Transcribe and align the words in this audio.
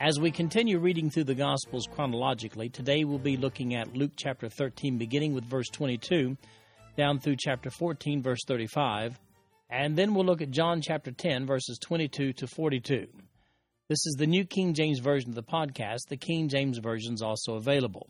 As 0.00 0.20
we 0.20 0.30
continue 0.30 0.78
reading 0.78 1.10
through 1.10 1.24
the 1.24 1.34
Gospels 1.34 1.88
chronologically, 1.92 2.68
today 2.68 3.02
we'll 3.02 3.18
be 3.18 3.36
looking 3.36 3.74
at 3.74 3.96
Luke 3.96 4.12
chapter 4.14 4.48
13, 4.48 4.96
beginning 4.96 5.34
with 5.34 5.44
verse 5.44 5.66
22, 5.72 6.36
down 6.96 7.18
through 7.18 7.34
chapter 7.36 7.68
14, 7.68 8.22
verse 8.22 8.38
35, 8.46 9.18
and 9.68 9.96
then 9.96 10.14
we'll 10.14 10.24
look 10.24 10.40
at 10.40 10.52
John 10.52 10.80
chapter 10.80 11.10
10, 11.10 11.46
verses 11.46 11.80
22 11.80 12.32
to 12.34 12.46
42. 12.46 13.08
This 13.88 14.06
is 14.06 14.14
the 14.16 14.28
New 14.28 14.44
King 14.44 14.72
James 14.72 15.00
Version 15.00 15.30
of 15.30 15.34
the 15.34 15.42
podcast. 15.42 16.02
The 16.08 16.16
King 16.16 16.48
James 16.48 16.78
Version 16.78 17.14
is 17.14 17.22
also 17.22 17.54
available. 17.54 18.08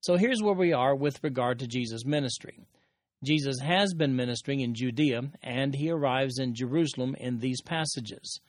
So 0.00 0.16
here's 0.16 0.42
where 0.42 0.54
we 0.54 0.72
are 0.72 0.96
with 0.96 1.22
regard 1.22 1.58
to 1.58 1.66
Jesus' 1.66 2.06
ministry. 2.06 2.60
Jesus 3.22 3.58
has 3.60 3.92
been 3.92 4.16
ministering 4.16 4.60
in 4.60 4.74
Judea, 4.74 5.20
and 5.42 5.74
he 5.74 5.90
arrives 5.90 6.38
in 6.38 6.54
Jerusalem 6.54 7.14
in 7.20 7.40
these 7.40 7.60
passages. 7.60 8.40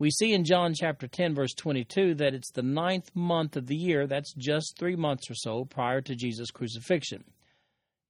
We 0.00 0.10
see 0.10 0.32
in 0.32 0.44
John 0.44 0.72
chapter 0.72 1.06
10, 1.06 1.34
verse 1.34 1.52
22, 1.52 2.14
that 2.14 2.32
it's 2.32 2.50
the 2.50 2.62
ninth 2.62 3.14
month 3.14 3.54
of 3.58 3.66
the 3.66 3.76
year. 3.76 4.06
That's 4.06 4.32
just 4.32 4.78
three 4.78 4.96
months 4.96 5.30
or 5.30 5.34
so 5.34 5.66
prior 5.66 6.00
to 6.00 6.16
Jesus' 6.16 6.50
crucifixion. 6.50 7.22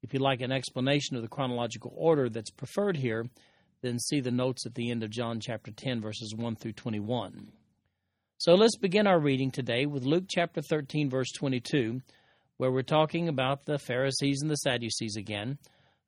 If 0.01 0.15
you'd 0.15 0.23
like 0.23 0.41
an 0.41 0.53
explanation 0.53 1.17
of 1.17 1.23
the 1.23 1.29
chronological 1.29 1.93
order 1.97 2.29
that's 2.29 2.53
preferred 2.53 2.97
here, 2.97 3.27
then 3.83 3.99
see 3.99 4.21
the 4.21 4.31
notes 4.31 4.67
at 4.67 4.77
the 4.77 4.89
end 4.89 5.03
of 5.03 5.11
John 5.11 5.41
chapter 5.41 5.73
10, 5.73 6.01
verses 6.01 6.33
1 6.33 6.55
through 6.55 6.75
21. 6.75 7.51
So 8.39 8.55
let's 8.55 8.77
begin 8.77 9.09
our 9.09 9.19
reading 9.19 9.51
today 9.51 9.85
with 9.85 10.05
Luke 10.05 10.27
chapter 10.29 10.63
13, 10.63 11.11
verse 11.11 11.33
22, 11.33 12.03
where 12.59 12.71
we're 12.71 12.83
talking 12.83 13.29
about 13.29 13.65
the 13.65 13.81
Pharisees 13.81 14.43
and 14.43 14.51
the 14.51 14.55
Sadducees 14.55 15.17
again. 15.17 15.59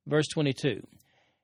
Verse 0.06 0.28
22 0.32 0.86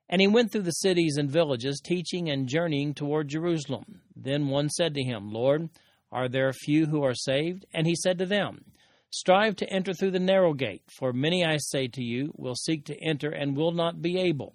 And 0.08 0.20
he 0.20 0.26
went 0.26 0.50
through 0.50 0.62
the 0.62 0.70
cities 0.70 1.16
and 1.18 1.30
villages, 1.30 1.80
teaching 1.84 2.30
and 2.30 2.48
journeying 2.48 2.94
toward 2.94 3.28
Jerusalem. 3.28 4.00
Then 4.16 4.48
one 4.48 4.70
said 4.70 4.94
to 4.94 5.02
him, 5.02 5.30
Lord, 5.30 5.68
are 6.10 6.28
there 6.28 6.52
few 6.52 6.86
who 6.86 7.04
are 7.04 7.14
saved? 7.14 7.66
And 7.74 7.86
he 7.86 7.94
said 7.94 8.18
to 8.18 8.26
them, 8.26 8.64
Strive 9.10 9.56
to 9.56 9.70
enter 9.70 9.94
through 9.94 10.10
the 10.10 10.18
narrow 10.18 10.52
gate, 10.52 10.82
for 10.98 11.12
many, 11.12 11.44
I 11.44 11.56
say 11.58 11.88
to 11.88 12.02
you, 12.02 12.32
will 12.36 12.54
seek 12.54 12.84
to 12.86 13.02
enter 13.02 13.30
and 13.30 13.56
will 13.56 13.72
not 13.72 14.02
be 14.02 14.18
able. 14.18 14.54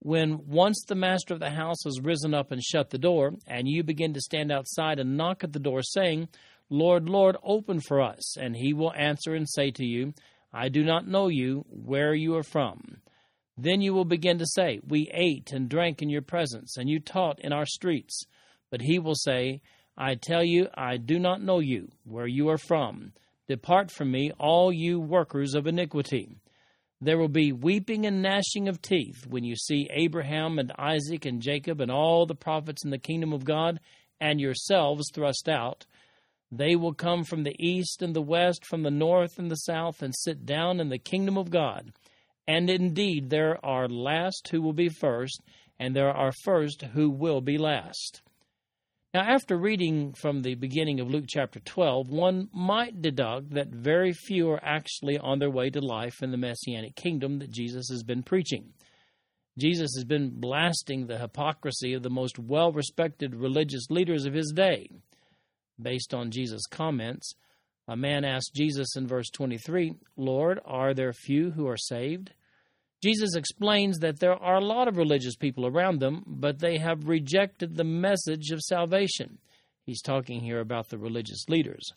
When 0.00 0.46
once 0.46 0.82
the 0.86 0.94
master 0.94 1.34
of 1.34 1.40
the 1.40 1.50
house 1.50 1.84
has 1.84 2.00
risen 2.02 2.34
up 2.34 2.52
and 2.52 2.62
shut 2.62 2.90
the 2.90 2.98
door, 2.98 3.32
and 3.46 3.68
you 3.68 3.82
begin 3.82 4.14
to 4.14 4.20
stand 4.20 4.50
outside 4.50 4.98
and 4.98 5.16
knock 5.16 5.44
at 5.44 5.52
the 5.52 5.58
door, 5.58 5.82
saying, 5.82 6.28
Lord, 6.68 7.08
Lord, 7.08 7.36
open 7.42 7.80
for 7.80 8.00
us, 8.00 8.36
and 8.36 8.54
he 8.56 8.72
will 8.72 8.92
answer 8.94 9.34
and 9.34 9.48
say 9.48 9.70
to 9.72 9.84
you, 9.84 10.14
I 10.52 10.68
do 10.68 10.84
not 10.84 11.06
know 11.06 11.28
you, 11.28 11.64
where 11.68 12.14
you 12.14 12.36
are 12.36 12.42
from. 12.42 12.98
Then 13.62 13.82
you 13.82 13.92
will 13.92 14.06
begin 14.06 14.38
to 14.38 14.46
say, 14.46 14.80
We 14.88 15.10
ate 15.12 15.52
and 15.52 15.68
drank 15.68 16.00
in 16.00 16.08
your 16.08 16.22
presence, 16.22 16.78
and 16.78 16.88
you 16.88 16.98
taught 16.98 17.38
in 17.40 17.52
our 17.52 17.66
streets. 17.66 18.24
But 18.70 18.80
he 18.80 18.98
will 18.98 19.14
say, 19.14 19.60
I 19.98 20.14
tell 20.14 20.42
you, 20.42 20.68
I 20.74 20.96
do 20.96 21.18
not 21.18 21.42
know 21.42 21.58
you, 21.58 21.90
where 22.04 22.26
you 22.26 22.48
are 22.48 22.56
from. 22.56 23.12
Depart 23.48 23.90
from 23.90 24.10
me, 24.10 24.32
all 24.38 24.72
you 24.72 24.98
workers 24.98 25.54
of 25.54 25.66
iniquity. 25.66 26.36
There 27.02 27.18
will 27.18 27.28
be 27.28 27.52
weeping 27.52 28.06
and 28.06 28.22
gnashing 28.22 28.66
of 28.66 28.80
teeth 28.80 29.26
when 29.26 29.44
you 29.44 29.56
see 29.56 29.90
Abraham 29.90 30.58
and 30.58 30.72
Isaac 30.78 31.26
and 31.26 31.42
Jacob 31.42 31.82
and 31.82 31.90
all 31.90 32.24
the 32.24 32.34
prophets 32.34 32.82
in 32.82 32.90
the 32.90 32.98
kingdom 32.98 33.34
of 33.34 33.44
God, 33.44 33.78
and 34.22 34.40
yourselves 34.40 35.10
thrust 35.12 35.50
out. 35.50 35.84
They 36.50 36.76
will 36.76 36.94
come 36.94 37.24
from 37.24 37.42
the 37.42 37.56
east 37.58 38.00
and 38.00 38.16
the 38.16 38.22
west, 38.22 38.64
from 38.64 38.84
the 38.84 38.90
north 38.90 39.38
and 39.38 39.50
the 39.50 39.56
south, 39.56 40.00
and 40.00 40.14
sit 40.16 40.46
down 40.46 40.80
in 40.80 40.88
the 40.88 40.98
kingdom 40.98 41.36
of 41.36 41.50
God. 41.50 41.92
And 42.50 42.68
indeed, 42.68 43.30
there 43.30 43.64
are 43.64 43.86
last 43.86 44.48
who 44.48 44.60
will 44.60 44.72
be 44.72 44.88
first, 44.88 45.40
and 45.78 45.94
there 45.94 46.10
are 46.10 46.32
first 46.42 46.82
who 46.82 47.08
will 47.08 47.40
be 47.40 47.58
last. 47.58 48.22
Now, 49.14 49.20
after 49.20 49.56
reading 49.56 50.14
from 50.14 50.42
the 50.42 50.56
beginning 50.56 50.98
of 50.98 51.08
Luke 51.08 51.26
chapter 51.28 51.60
12, 51.60 52.10
one 52.10 52.48
might 52.52 53.00
deduct 53.00 53.50
that 53.50 53.68
very 53.68 54.12
few 54.12 54.50
are 54.50 54.64
actually 54.64 55.16
on 55.16 55.38
their 55.38 55.48
way 55.48 55.70
to 55.70 55.80
life 55.80 56.24
in 56.24 56.32
the 56.32 56.36
Messianic 56.36 56.96
kingdom 56.96 57.38
that 57.38 57.52
Jesus 57.52 57.88
has 57.88 58.02
been 58.02 58.24
preaching. 58.24 58.72
Jesus 59.56 59.92
has 59.94 60.04
been 60.04 60.30
blasting 60.40 61.06
the 61.06 61.18
hypocrisy 61.18 61.92
of 61.92 62.02
the 62.02 62.10
most 62.10 62.36
well 62.36 62.72
respected 62.72 63.36
religious 63.36 63.86
leaders 63.90 64.24
of 64.24 64.34
his 64.34 64.52
day. 64.52 64.90
Based 65.80 66.12
on 66.12 66.32
Jesus' 66.32 66.66
comments, 66.68 67.32
a 67.86 67.96
man 67.96 68.24
asked 68.24 68.54
Jesus 68.56 68.96
in 68.96 69.06
verse 69.06 69.30
23, 69.30 69.94
Lord, 70.16 70.58
are 70.64 70.94
there 70.94 71.12
few 71.12 71.52
who 71.52 71.68
are 71.68 71.76
saved? 71.76 72.32
Jesus 73.02 73.34
explains 73.34 73.98
that 74.00 74.20
there 74.20 74.34
are 74.34 74.56
a 74.56 74.64
lot 74.64 74.86
of 74.86 74.98
religious 74.98 75.34
people 75.34 75.66
around 75.66 76.00
them, 76.00 76.22
but 76.26 76.58
they 76.58 76.78
have 76.78 77.08
rejected 77.08 77.76
the 77.76 77.84
message 77.84 78.50
of 78.50 78.60
salvation. 78.60 79.38
He's 79.84 80.02
talking 80.02 80.40
here 80.40 80.60
about 80.60 80.90
the 80.90 80.98
religious 80.98 81.48
leaders. 81.48 81.92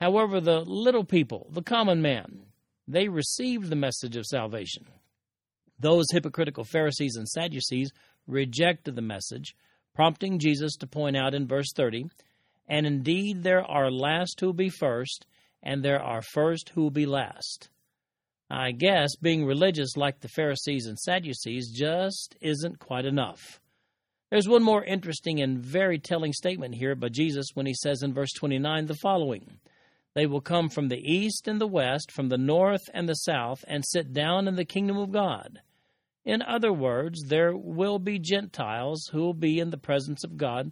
However, 0.00 0.40
the 0.40 0.60
little 0.60 1.04
people, 1.04 1.48
the 1.50 1.62
common 1.62 2.02
man, 2.02 2.42
they 2.86 3.08
received 3.08 3.70
the 3.70 3.76
message 3.76 4.16
of 4.16 4.26
salvation. 4.26 4.84
Those 5.78 6.04
hypocritical 6.12 6.64
Pharisees 6.64 7.16
and 7.16 7.26
Sadducees 7.28 7.90
rejected 8.26 8.94
the 8.94 9.02
message, 9.02 9.54
prompting 9.94 10.38
Jesus 10.38 10.76
to 10.76 10.86
point 10.86 11.16
out 11.16 11.34
in 11.34 11.46
verse 11.46 11.72
30 11.74 12.06
And 12.68 12.86
indeed, 12.86 13.42
there 13.42 13.64
are 13.64 13.90
last 13.90 14.38
who 14.40 14.46
will 14.46 14.52
be 14.52 14.68
first, 14.68 15.26
and 15.62 15.82
there 15.82 16.02
are 16.02 16.22
first 16.22 16.70
who 16.70 16.82
will 16.82 16.90
be 16.90 17.06
last. 17.06 17.70
I 18.50 18.70
guess 18.70 19.16
being 19.16 19.44
religious 19.44 19.96
like 19.96 20.20
the 20.20 20.28
Pharisees 20.28 20.86
and 20.86 20.96
Sadducees 20.96 21.72
just 21.72 22.36
isn't 22.40 22.78
quite 22.78 23.04
enough. 23.04 23.60
There's 24.30 24.48
one 24.48 24.62
more 24.62 24.84
interesting 24.84 25.40
and 25.40 25.58
very 25.58 25.98
telling 25.98 26.32
statement 26.32 26.76
here 26.76 26.94
by 26.94 27.08
Jesus 27.08 27.48
when 27.54 27.66
he 27.66 27.74
says 27.74 28.02
in 28.02 28.14
verse 28.14 28.32
29 28.32 28.86
the 28.86 28.94
following 28.94 29.58
They 30.14 30.26
will 30.26 30.40
come 30.40 30.68
from 30.68 30.88
the 30.88 31.00
east 31.00 31.48
and 31.48 31.60
the 31.60 31.66
west, 31.66 32.12
from 32.12 32.28
the 32.28 32.38
north 32.38 32.82
and 32.94 33.08
the 33.08 33.14
south, 33.14 33.64
and 33.66 33.84
sit 33.84 34.12
down 34.12 34.46
in 34.46 34.54
the 34.54 34.64
kingdom 34.64 34.96
of 34.96 35.10
God. 35.10 35.60
In 36.24 36.40
other 36.42 36.72
words, 36.72 37.24
there 37.24 37.56
will 37.56 37.98
be 37.98 38.18
Gentiles 38.18 39.08
who 39.12 39.22
will 39.22 39.34
be 39.34 39.58
in 39.58 39.70
the 39.70 39.76
presence 39.76 40.22
of 40.22 40.36
God, 40.36 40.70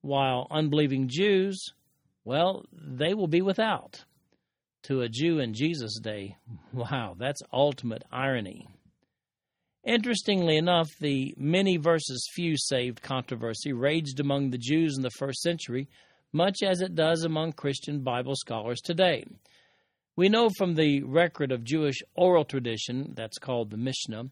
while 0.00 0.46
unbelieving 0.50 1.08
Jews, 1.08 1.74
well, 2.24 2.64
they 2.72 3.12
will 3.12 3.28
be 3.28 3.42
without 3.42 4.04
to 4.84 5.02
a 5.02 5.08
Jew 5.08 5.38
in 5.38 5.54
Jesus' 5.54 5.98
day. 6.00 6.36
Wow, 6.72 7.14
that's 7.18 7.42
ultimate 7.52 8.04
irony. 8.10 8.68
Interestingly 9.84 10.56
enough, 10.56 10.88
the 11.00 11.34
many 11.38 11.76
versus 11.76 12.28
few 12.34 12.56
saved 12.56 13.00
controversy 13.02 13.72
raged 13.72 14.20
among 14.20 14.50
the 14.50 14.58
Jews 14.58 14.96
in 14.96 15.02
the 15.02 15.10
first 15.10 15.40
century, 15.40 15.88
much 16.32 16.62
as 16.62 16.80
it 16.80 16.94
does 16.94 17.24
among 17.24 17.52
Christian 17.52 18.00
Bible 18.00 18.36
scholars 18.36 18.80
today. 18.80 19.24
We 20.16 20.28
know 20.28 20.50
from 20.58 20.74
the 20.74 21.02
record 21.02 21.50
of 21.50 21.64
Jewish 21.64 22.02
oral 22.14 22.44
tradition, 22.44 23.14
that's 23.16 23.38
called 23.38 23.70
the 23.70 23.78
Mishnah, 23.78 24.24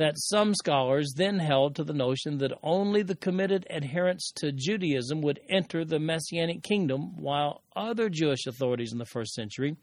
that 0.00 0.14
some 0.16 0.54
scholars 0.54 1.12
then 1.14 1.38
held 1.38 1.76
to 1.76 1.84
the 1.84 1.92
notion 1.92 2.38
that 2.38 2.58
only 2.62 3.02
the 3.02 3.14
committed 3.14 3.66
adherents 3.68 4.32
to 4.34 4.50
Judaism 4.50 5.20
would 5.20 5.38
enter 5.50 5.84
the 5.84 5.98
messianic 5.98 6.62
kingdom, 6.62 7.20
while 7.20 7.62
other 7.76 8.08
Jewish 8.08 8.46
authorities 8.46 8.92
in 8.92 8.98
the 8.98 9.04
first 9.04 9.34
century 9.34 9.76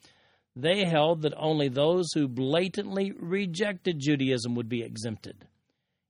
they 0.55 0.85
held 0.85 1.21
that 1.21 1.35
only 1.37 1.69
those 1.69 2.11
who 2.15 2.27
blatantly 2.27 3.11
rejected 3.11 3.99
Judaism 3.99 4.55
would 4.55 4.67
be 4.67 4.81
exempted. 4.81 5.45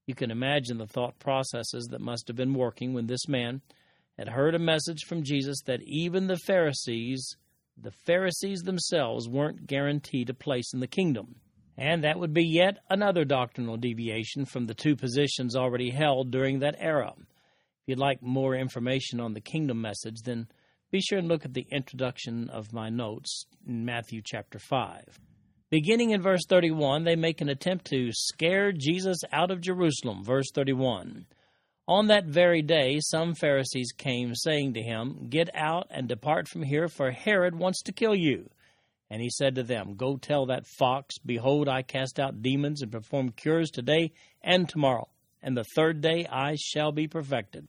You 0.05 0.15
can 0.15 0.31
imagine 0.31 0.77
the 0.77 0.87
thought 0.87 1.19
processes 1.19 1.89
that 1.91 1.99
must 1.99 2.29
have 2.29 2.37
been 2.37 2.53
working 2.53 2.93
when 2.93 3.07
this 3.07 3.27
man 3.27 3.59
had 4.17 4.29
heard 4.29 4.55
a 4.55 4.59
message 4.59 5.03
from 5.05 5.23
Jesus 5.25 5.61
that 5.65 5.81
even 5.83 6.27
the 6.27 6.37
Pharisees, 6.37 7.35
the 7.75 7.91
Pharisees 8.05 8.61
themselves, 8.61 9.27
weren't 9.27 9.67
guaranteed 9.67 10.29
a 10.29 10.33
place 10.33 10.73
in 10.73 10.79
the 10.79 10.87
kingdom. 10.87 11.41
And 11.77 12.03
that 12.03 12.19
would 12.19 12.33
be 12.33 12.45
yet 12.45 12.79
another 12.89 13.23
doctrinal 13.23 13.77
deviation 13.77 14.45
from 14.45 14.65
the 14.65 14.73
two 14.73 14.95
positions 14.95 15.55
already 15.55 15.91
held 15.91 16.31
during 16.31 16.59
that 16.59 16.75
era. 16.79 17.13
If 17.17 17.25
you'd 17.85 17.99
like 17.99 18.21
more 18.21 18.55
information 18.55 19.19
on 19.19 19.33
the 19.33 19.41
kingdom 19.41 19.79
message, 19.79 20.21
then 20.23 20.47
be 20.89 21.01
sure 21.01 21.19
and 21.19 21.27
look 21.27 21.45
at 21.45 21.53
the 21.53 21.67
introduction 21.71 22.49
of 22.49 22.73
my 22.73 22.89
notes 22.89 23.45
in 23.67 23.85
Matthew 23.85 24.21
chapter 24.25 24.57
5. 24.57 25.19
Beginning 25.69 26.11
in 26.11 26.21
verse 26.21 26.45
31, 26.47 27.03
they 27.03 27.17
make 27.17 27.41
an 27.41 27.49
attempt 27.49 27.85
to 27.87 28.09
scare 28.13 28.71
Jesus 28.71 29.17
out 29.33 29.51
of 29.51 29.59
Jerusalem. 29.59 30.23
Verse 30.23 30.49
31 30.55 31.25
On 31.89 32.07
that 32.07 32.25
very 32.25 32.61
day, 32.61 32.99
some 33.01 33.35
Pharisees 33.35 33.91
came, 33.91 34.33
saying 34.33 34.73
to 34.73 34.81
him, 34.81 35.27
Get 35.29 35.49
out 35.53 35.87
and 35.89 36.07
depart 36.07 36.47
from 36.47 36.63
here, 36.63 36.87
for 36.87 37.11
Herod 37.11 37.53
wants 37.53 37.81
to 37.83 37.91
kill 37.91 38.15
you. 38.15 38.49
And 39.09 39.21
he 39.21 39.29
said 39.29 39.55
to 39.55 39.63
them, 39.63 39.95
Go 39.95 40.17
tell 40.17 40.47
that 40.47 40.67
fox, 40.67 41.17
Behold, 41.25 41.69
I 41.69 41.81
cast 41.81 42.19
out 42.19 42.41
demons 42.41 42.81
and 42.81 42.91
perform 42.91 43.31
cures 43.31 43.71
today 43.71 44.11
and 44.41 44.67
tomorrow, 44.67 45.07
and 45.41 45.55
the 45.55 45.65
third 45.75 46.01
day 46.01 46.27
I 46.29 46.55
shall 46.55 46.91
be 46.91 47.07
perfected. 47.07 47.67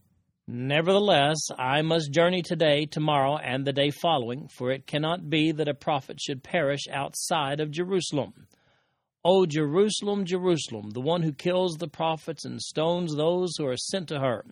Nevertheless, 0.51 1.37
I 1.59 1.83
must 1.83 2.11
journey 2.11 2.41
today, 2.41 2.87
tomorrow, 2.87 3.37
and 3.37 3.67
the 3.67 3.73
day 3.73 3.91
following, 3.91 4.49
for 4.49 4.71
it 4.71 4.87
cannot 4.87 5.29
be 5.29 5.53
that 5.53 5.69
a 5.69 5.75
prophet 5.75 6.19
should 6.21 6.43
perish 6.43 6.89
outside 6.91 7.61
of 7.61 7.71
Jerusalem. 7.71 8.47
O 9.25 9.45
Jerusalem, 9.45 10.25
Jerusalem, 10.25 10.91
the 10.91 11.03
one 11.03 11.23
who 11.23 11.33
kills 11.33 11.77
the 11.77 11.87
prophets 11.87 12.47
and 12.47 12.63
stones 12.63 13.15
those 13.15 13.53
who 13.59 13.67
are 13.67 13.77
sent 13.77 14.09
to 14.09 14.21
her. 14.21 14.47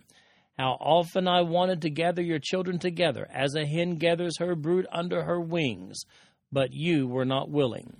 How 0.59 0.77
often 0.79 1.27
I 1.27 1.41
wanted 1.41 1.81
to 1.81 1.89
gather 1.89 2.21
your 2.21 2.39
children 2.39 2.77
together, 2.77 3.27
as 3.31 3.55
a 3.55 3.65
hen 3.65 3.95
gathers 3.95 4.37
her 4.37 4.55
brood 4.55 4.85
under 4.91 5.23
her 5.23 5.41
wings, 5.41 6.03
but 6.51 6.73
you 6.73 7.07
were 7.07 7.25
not 7.25 7.49
willing. 7.49 7.95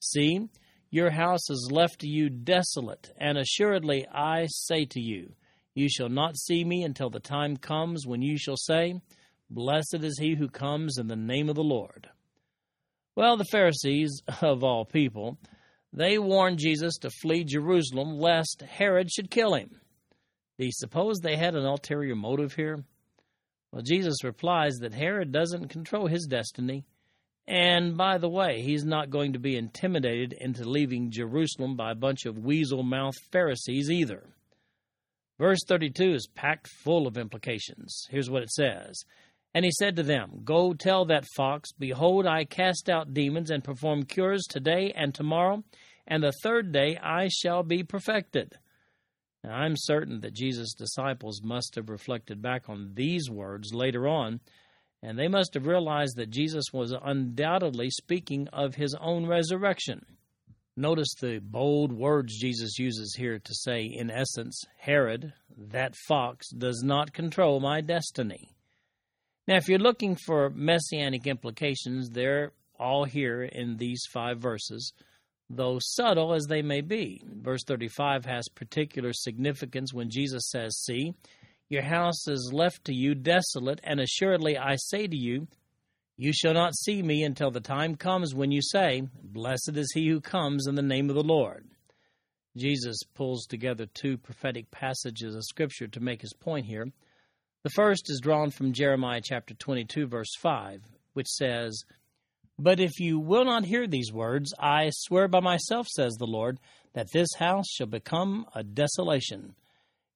See, 0.00 0.48
your 0.90 1.10
house 1.10 1.50
is 1.50 1.70
left 1.72 2.00
to 2.00 2.08
you 2.08 2.30
desolate, 2.30 3.12
and 3.18 3.36
assuredly 3.36 4.06
I 4.08 4.46
say 4.48 4.84
to 4.86 5.00
you, 5.00 5.34
you 5.74 5.88
shall 5.88 6.08
not 6.08 6.36
see 6.36 6.64
me 6.64 6.82
until 6.82 7.10
the 7.10 7.20
time 7.20 7.56
comes 7.56 8.06
when 8.06 8.22
you 8.22 8.36
shall 8.36 8.56
say, 8.56 9.00
Blessed 9.50 10.02
is 10.02 10.18
he 10.18 10.34
who 10.34 10.48
comes 10.48 10.98
in 10.98 11.06
the 11.06 11.16
name 11.16 11.48
of 11.48 11.54
the 11.54 11.62
Lord. 11.62 12.08
Well, 13.14 13.36
the 13.36 13.44
Pharisees, 13.44 14.22
of 14.42 14.64
all 14.64 14.84
people, 14.84 15.38
they 15.92 16.18
warned 16.18 16.58
Jesus 16.58 16.96
to 16.98 17.10
flee 17.10 17.44
Jerusalem 17.44 18.18
lest 18.18 18.62
Herod 18.62 19.10
should 19.10 19.30
kill 19.30 19.54
him. 19.54 19.80
Do 20.58 20.66
you 20.66 20.72
suppose 20.72 21.18
they 21.18 21.36
had 21.36 21.54
an 21.54 21.64
ulterior 21.64 22.16
motive 22.16 22.54
here? 22.54 22.84
Well, 23.72 23.82
Jesus 23.82 24.24
replies 24.24 24.78
that 24.80 24.94
Herod 24.94 25.32
doesn't 25.32 25.68
control 25.68 26.06
his 26.06 26.26
destiny. 26.26 26.84
And 27.48 27.96
by 27.96 28.18
the 28.18 28.28
way, 28.28 28.60
he's 28.60 28.84
not 28.84 29.08
going 29.08 29.32
to 29.32 29.38
be 29.38 29.56
intimidated 29.56 30.34
into 30.38 30.68
leaving 30.68 31.10
Jerusalem 31.10 31.76
by 31.76 31.92
a 31.92 31.96
bunch 31.96 32.26
of 32.26 32.36
weasel 32.36 32.82
mouthed 32.82 33.16
Pharisees 33.32 33.90
either. 33.90 34.28
Verse 35.38 35.60
32 35.66 36.12
is 36.12 36.28
packed 36.34 36.68
full 36.68 37.06
of 37.06 37.16
implications. 37.16 38.06
Here's 38.10 38.28
what 38.28 38.42
it 38.42 38.50
says 38.50 39.02
And 39.54 39.64
he 39.64 39.70
said 39.70 39.96
to 39.96 40.02
them, 40.02 40.42
Go 40.44 40.74
tell 40.74 41.06
that 41.06 41.24
fox, 41.36 41.72
Behold, 41.72 42.26
I 42.26 42.44
cast 42.44 42.90
out 42.90 43.14
demons 43.14 43.50
and 43.50 43.64
perform 43.64 44.02
cures 44.02 44.44
today 44.46 44.92
and 44.94 45.14
tomorrow, 45.14 45.64
and 46.06 46.22
the 46.22 46.34
third 46.42 46.70
day 46.70 46.98
I 47.02 47.28
shall 47.28 47.62
be 47.62 47.82
perfected. 47.82 48.52
Now, 49.42 49.54
I'm 49.54 49.74
certain 49.74 50.20
that 50.20 50.34
Jesus' 50.34 50.74
disciples 50.74 51.40
must 51.42 51.76
have 51.76 51.88
reflected 51.88 52.42
back 52.42 52.68
on 52.68 52.90
these 52.92 53.30
words 53.30 53.72
later 53.72 54.06
on, 54.06 54.40
and 55.02 55.18
they 55.18 55.28
must 55.28 55.54
have 55.54 55.66
realized 55.66 56.16
that 56.16 56.30
Jesus 56.30 56.66
was 56.72 56.92
undoubtedly 57.02 57.90
speaking 57.90 58.48
of 58.48 58.74
his 58.74 58.96
own 59.00 59.26
resurrection. 59.26 60.04
Notice 60.76 61.14
the 61.20 61.38
bold 61.38 61.92
words 61.92 62.38
Jesus 62.38 62.78
uses 62.78 63.14
here 63.16 63.38
to 63.38 63.54
say, 63.54 63.84
in 63.84 64.10
essence, 64.10 64.62
Herod, 64.78 65.32
that 65.56 65.96
fox, 65.96 66.48
does 66.50 66.82
not 66.84 67.12
control 67.12 67.60
my 67.60 67.80
destiny. 67.80 68.54
Now, 69.46 69.56
if 69.56 69.68
you're 69.68 69.78
looking 69.78 70.16
for 70.26 70.50
messianic 70.50 71.26
implications, 71.26 72.10
they're 72.10 72.52
all 72.78 73.04
here 73.04 73.42
in 73.42 73.76
these 73.76 74.04
five 74.12 74.38
verses 74.38 74.92
though 75.50 75.78
subtle 75.80 76.34
as 76.34 76.46
they 76.46 76.62
may 76.62 76.80
be. 76.80 77.22
Verse 77.24 77.64
35 77.64 78.24
has 78.26 78.48
particular 78.48 79.12
significance 79.12 79.92
when 79.92 80.10
Jesus 80.10 80.50
says, 80.50 80.76
See, 80.78 81.14
your 81.68 81.82
house 81.82 82.26
is 82.28 82.50
left 82.52 82.84
to 82.84 82.94
you 82.94 83.14
desolate, 83.14 83.80
and 83.84 84.00
assuredly 84.00 84.56
I 84.56 84.76
say 84.76 85.06
to 85.06 85.16
you, 85.16 85.48
you 86.16 86.32
shall 86.32 86.54
not 86.54 86.76
see 86.76 87.02
me 87.02 87.22
until 87.22 87.50
the 87.50 87.60
time 87.60 87.94
comes 87.94 88.34
when 88.34 88.50
you 88.50 88.60
say, 88.62 89.02
Blessed 89.22 89.76
is 89.76 89.92
he 89.92 90.08
who 90.08 90.20
comes 90.20 90.66
in 90.66 90.74
the 90.74 90.82
name 90.82 91.08
of 91.10 91.14
the 91.14 91.22
Lord. 91.22 91.68
Jesus 92.56 92.98
pulls 93.14 93.46
together 93.46 93.86
two 93.86 94.18
prophetic 94.18 94.70
passages 94.70 95.36
of 95.36 95.44
Scripture 95.44 95.86
to 95.86 96.00
make 96.00 96.22
his 96.22 96.32
point 96.32 96.66
here. 96.66 96.88
The 97.62 97.70
first 97.70 98.10
is 98.10 98.20
drawn 98.20 98.50
from 98.50 98.72
Jeremiah 98.72 99.20
chapter 99.22 99.54
22, 99.54 100.06
verse 100.06 100.34
5, 100.40 100.82
which 101.12 101.28
says, 101.28 101.84
but 102.58 102.80
if 102.80 102.98
you 102.98 103.20
will 103.20 103.44
not 103.44 103.64
hear 103.64 103.86
these 103.86 104.12
words, 104.12 104.52
I 104.58 104.90
swear 104.92 105.28
by 105.28 105.38
myself, 105.38 105.86
says 105.86 106.14
the 106.14 106.26
Lord, 106.26 106.58
that 106.92 107.12
this 107.12 107.28
house 107.38 107.68
shall 107.68 107.86
become 107.86 108.46
a 108.52 108.64
desolation. 108.64 109.54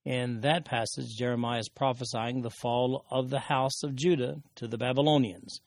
In 0.05 0.41
that 0.41 0.65
passage, 0.65 1.17
Jeremiah 1.17 1.61
is 1.61 1.69
prophesying 1.69 2.43
the 2.43 2.51
fall 2.51 3.05
of 3.11 3.31
the 3.31 3.39
house 3.39 3.83
of 3.83 3.95
Judah 3.95 4.43
to 4.57 4.67
the 4.67 4.79
Babylonians. 4.79 5.61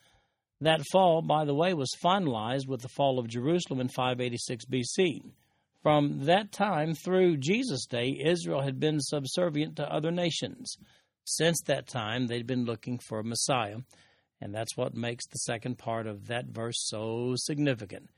That 0.62 0.82
fall, 0.92 1.22
by 1.22 1.46
the 1.46 1.56
way, 1.56 1.74
was 1.74 1.96
finalized 2.04 2.68
with 2.68 2.82
the 2.82 2.90
fall 2.90 3.20
of 3.20 3.28
Jerusalem 3.28 3.80
in 3.80 3.88
586 3.88 4.66
BC. 4.66 5.22
From 5.84 6.26
that 6.26 6.52
time 6.52 6.96
through 6.96 7.38
Jesus' 7.38 7.86
day, 7.86 8.20
Israel 8.24 8.62
had 8.62 8.80
been 8.80 9.00
subservient 9.00 9.76
to 9.78 9.94
other 9.94 10.12
nations. 10.12 10.78
Since 11.24 11.62
that 11.66 11.88
time, 11.88 12.28
they'd 12.28 12.48
been 12.48 12.66
looking 12.66 13.00
for 13.00 13.20
a 13.20 13.24
Messiah 13.24 13.78
and 14.42 14.54
that's 14.54 14.78
what 14.78 14.96
makes 14.96 15.26
the 15.28 15.40
second 15.40 15.78
part 15.78 16.08
of 16.08 16.28
that 16.28 16.48
verse 16.48 16.78
so 16.80 17.34
significant. 17.36 18.10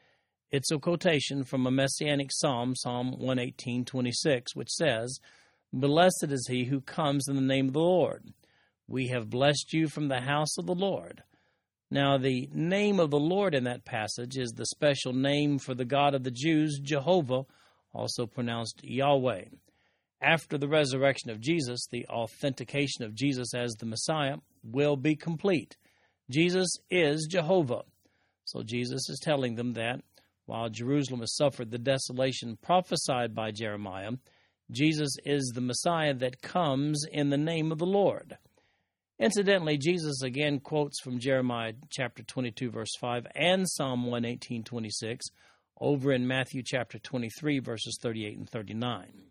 It's 0.51 0.71
a 0.71 0.79
quotation 0.79 1.43
from 1.43 1.67
a 1.67 1.71
messianic 1.71 2.31
psalm, 2.31 2.75
Psalm 2.75 3.15
118:26, 3.19 4.55
which 4.55 4.69
says, 4.69 5.19
"Blessed 5.73 6.27
is 6.29 6.47
he 6.47 6.65
who 6.65 6.81
comes 6.81 7.27
in 7.27 7.35
the 7.35 7.41
name 7.41 7.67
of 7.67 7.73
the 7.73 7.79
Lord. 7.79 8.33
We 8.87 9.07
have 9.07 9.29
blessed 9.29 9.73
you 9.73 9.87
from 9.87 10.07
the 10.07 10.21
house 10.21 10.57
of 10.57 10.65
the 10.65 10.75
Lord." 10.75 11.23
Now, 11.89 12.17
the 12.17 12.49
name 12.53 12.99
of 12.99 13.11
the 13.11 13.19
Lord 13.19 13.55
in 13.55 13.63
that 13.63 13.85
passage 13.85 14.37
is 14.37 14.51
the 14.51 14.65
special 14.65 15.13
name 15.13 15.57
for 15.57 15.73
the 15.73 15.85
God 15.85 16.13
of 16.13 16.23
the 16.23 16.31
Jews, 16.31 16.79
Jehovah, 16.81 17.45
also 17.93 18.25
pronounced 18.25 18.83
Yahweh. 18.83 19.45
After 20.21 20.57
the 20.57 20.67
resurrection 20.67 21.29
of 21.29 21.39
Jesus, 21.39 21.87
the 21.89 22.05
authentication 22.07 23.03
of 23.03 23.15
Jesus 23.15 23.53
as 23.53 23.73
the 23.73 23.85
Messiah 23.85 24.37
will 24.63 24.97
be 24.97 25.15
complete. 25.15 25.77
Jesus 26.29 26.69
is 26.89 27.27
Jehovah. 27.29 27.83
So 28.43 28.63
Jesus 28.63 29.09
is 29.09 29.19
telling 29.21 29.55
them 29.55 29.73
that 29.73 30.01
while 30.45 30.69
Jerusalem 30.69 31.19
has 31.21 31.35
suffered 31.35 31.71
the 31.71 31.77
desolation 31.77 32.57
prophesied 32.57 33.35
by 33.35 33.51
Jeremiah, 33.51 34.11
Jesus 34.71 35.11
is 35.23 35.51
the 35.53 35.61
Messiah 35.61 36.13
that 36.15 36.41
comes 36.41 37.05
in 37.11 37.29
the 37.29 37.37
name 37.37 37.71
of 37.71 37.77
the 37.77 37.85
Lord. 37.85 38.37
Incidentally, 39.19 39.77
Jesus 39.77 40.21
again 40.21 40.59
quotes 40.59 40.99
from 40.99 41.19
Jeremiah 41.19 41.73
chapter 41.89 42.21
22 42.21 42.69
verse 42.69 42.95
5 42.99 43.27
and 43.33 43.67
Psalm 43.67 44.05
118:26 44.05 45.31
over 45.79 46.11
in 46.11 46.27
Matthew 46.27 46.61
chapter 46.63 46.99
23 46.99 47.59
verses 47.59 47.97
38 48.01 48.37
and 48.37 48.49
39. 48.49 49.23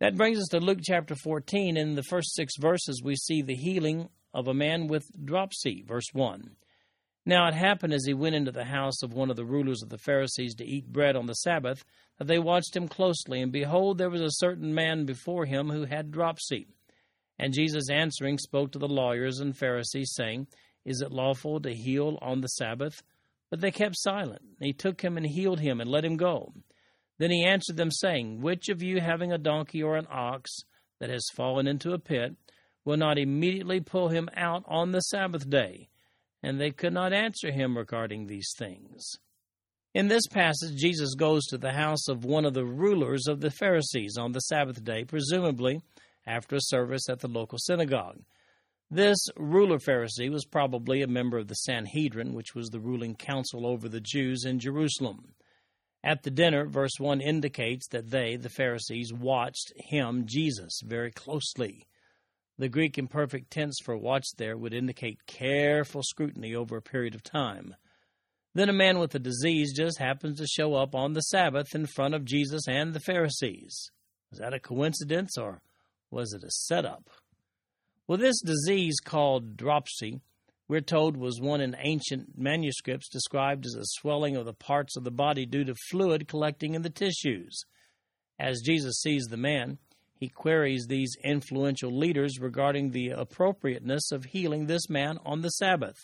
That 0.00 0.16
brings 0.16 0.38
us 0.38 0.48
to 0.48 0.60
Luke 0.60 0.78
chapter 0.82 1.14
14. 1.14 1.76
In 1.76 1.94
the 1.94 2.02
first 2.02 2.34
6 2.34 2.54
verses 2.58 3.02
we 3.04 3.16
see 3.16 3.42
the 3.42 3.54
healing 3.54 4.08
of 4.32 4.48
a 4.48 4.54
man 4.54 4.86
with 4.86 5.10
dropsy. 5.24 5.82
Verse 5.86 6.08
1. 6.14 6.56
Now 7.26 7.46
it 7.48 7.54
happened 7.54 7.92
as 7.92 8.06
he 8.06 8.14
went 8.14 8.34
into 8.34 8.50
the 8.50 8.64
house 8.64 9.02
of 9.02 9.12
one 9.12 9.30
of 9.30 9.36
the 9.36 9.44
rulers 9.44 9.82
of 9.82 9.90
the 9.90 9.98
Pharisees 9.98 10.54
to 10.56 10.64
eat 10.64 10.92
bread 10.92 11.16
on 11.16 11.26
the 11.26 11.34
Sabbath, 11.34 11.84
that 12.18 12.26
they 12.26 12.38
watched 12.38 12.74
him 12.74 12.88
closely, 12.88 13.42
and 13.42 13.52
behold, 13.52 13.98
there 13.98 14.10
was 14.10 14.22
a 14.22 14.30
certain 14.30 14.74
man 14.74 15.04
before 15.04 15.44
him 15.44 15.68
who 15.68 15.84
had 15.84 16.10
dropsy. 16.10 16.66
And 17.38 17.54
Jesus 17.54 17.90
answering 17.90 18.38
spoke 18.38 18.72
to 18.72 18.78
the 18.78 18.88
lawyers 18.88 19.40
and 19.40 19.56
Pharisees, 19.56 20.12
saying, 20.14 20.46
Is 20.84 21.02
it 21.02 21.12
lawful 21.12 21.60
to 21.60 21.74
heal 21.74 22.18
on 22.22 22.40
the 22.40 22.48
Sabbath? 22.48 23.02
But 23.50 23.60
they 23.60 23.70
kept 23.70 23.98
silent. 23.98 24.42
He 24.60 24.72
took 24.72 25.02
him 25.02 25.16
and 25.16 25.26
healed 25.26 25.60
him 25.60 25.80
and 25.80 25.90
let 25.90 26.04
him 26.04 26.16
go. 26.16 26.52
Then 27.18 27.30
he 27.30 27.44
answered 27.44 27.76
them, 27.76 27.90
saying, 27.90 28.40
Which 28.40 28.70
of 28.70 28.82
you 28.82 29.00
having 29.00 29.30
a 29.30 29.38
donkey 29.38 29.82
or 29.82 29.96
an 29.96 30.06
ox 30.10 30.50
that 31.00 31.10
has 31.10 31.26
fallen 31.34 31.66
into 31.66 31.92
a 31.92 31.98
pit, 31.98 32.36
will 32.84 32.96
not 32.96 33.18
immediately 33.18 33.80
pull 33.80 34.08
him 34.08 34.30
out 34.34 34.64
on 34.66 34.92
the 34.92 35.00
Sabbath 35.00 35.48
day, 35.48 35.89
and 36.42 36.60
they 36.60 36.70
could 36.70 36.92
not 36.92 37.12
answer 37.12 37.50
him 37.50 37.76
regarding 37.76 38.26
these 38.26 38.52
things. 38.56 39.18
In 39.92 40.08
this 40.08 40.26
passage, 40.28 40.76
Jesus 40.76 41.14
goes 41.14 41.44
to 41.46 41.58
the 41.58 41.72
house 41.72 42.06
of 42.08 42.24
one 42.24 42.44
of 42.44 42.54
the 42.54 42.64
rulers 42.64 43.26
of 43.26 43.40
the 43.40 43.50
Pharisees 43.50 44.16
on 44.16 44.32
the 44.32 44.40
Sabbath 44.40 44.84
day, 44.84 45.04
presumably 45.04 45.80
after 46.26 46.56
a 46.56 46.60
service 46.60 47.08
at 47.08 47.20
the 47.20 47.28
local 47.28 47.58
synagogue. 47.58 48.20
This 48.90 49.18
ruler 49.36 49.78
Pharisee 49.78 50.30
was 50.30 50.44
probably 50.44 51.02
a 51.02 51.06
member 51.06 51.38
of 51.38 51.48
the 51.48 51.54
Sanhedrin, 51.54 52.34
which 52.34 52.54
was 52.54 52.68
the 52.68 52.80
ruling 52.80 53.14
council 53.14 53.66
over 53.66 53.88
the 53.88 54.00
Jews 54.00 54.44
in 54.44 54.58
Jerusalem. 54.58 55.34
At 56.02 56.22
the 56.22 56.30
dinner, 56.30 56.66
verse 56.66 56.98
1 56.98 57.20
indicates 57.20 57.86
that 57.88 58.10
they, 58.10 58.36
the 58.36 58.48
Pharisees, 58.48 59.12
watched 59.12 59.72
him, 59.76 60.24
Jesus, 60.26 60.80
very 60.84 61.10
closely. 61.10 61.86
The 62.60 62.68
Greek 62.68 62.98
imperfect 62.98 63.50
tense 63.50 63.78
for 63.82 63.96
watch 63.96 64.26
there 64.36 64.54
would 64.54 64.74
indicate 64.74 65.24
careful 65.24 66.02
scrutiny 66.02 66.54
over 66.54 66.76
a 66.76 66.82
period 66.82 67.14
of 67.14 67.22
time. 67.22 67.74
Then 68.52 68.68
a 68.68 68.74
man 68.74 68.98
with 68.98 69.14
a 69.14 69.18
disease 69.18 69.72
just 69.74 69.98
happens 69.98 70.36
to 70.38 70.46
show 70.46 70.74
up 70.74 70.94
on 70.94 71.14
the 71.14 71.22
Sabbath 71.22 71.74
in 71.74 71.86
front 71.86 72.14
of 72.14 72.26
Jesus 72.26 72.68
and 72.68 72.92
the 72.92 73.00
Pharisees. 73.00 73.90
Is 74.30 74.40
that 74.40 74.52
a 74.52 74.60
coincidence, 74.60 75.38
or 75.38 75.62
Was 76.10 76.34
it 76.34 76.44
a 76.44 76.50
setup? 76.50 77.08
Well, 78.06 78.18
this 78.18 78.42
disease 78.42 79.00
called 79.02 79.56
dropsy, 79.56 80.20
we're 80.68 80.82
told, 80.82 81.16
was 81.16 81.40
one 81.40 81.62
in 81.62 81.74
ancient 81.78 82.36
manuscripts 82.36 83.08
described 83.08 83.64
as 83.64 83.74
a 83.74 83.86
swelling 83.86 84.36
of 84.36 84.44
the 84.44 84.52
parts 84.52 84.98
of 84.98 85.04
the 85.04 85.10
body 85.10 85.46
due 85.46 85.64
to 85.64 85.74
fluid 85.88 86.28
collecting 86.28 86.74
in 86.74 86.82
the 86.82 86.90
tissues. 86.90 87.64
As 88.38 88.60
Jesus 88.60 89.00
sees 89.00 89.24
the 89.30 89.38
man, 89.38 89.78
he 90.20 90.28
queries 90.28 90.86
these 90.86 91.16
influential 91.24 91.90
leaders 91.90 92.38
regarding 92.38 92.90
the 92.90 93.08
appropriateness 93.08 94.12
of 94.12 94.26
healing 94.26 94.66
this 94.66 94.90
man 94.90 95.18
on 95.24 95.40
the 95.40 95.48
Sabbath. 95.48 95.96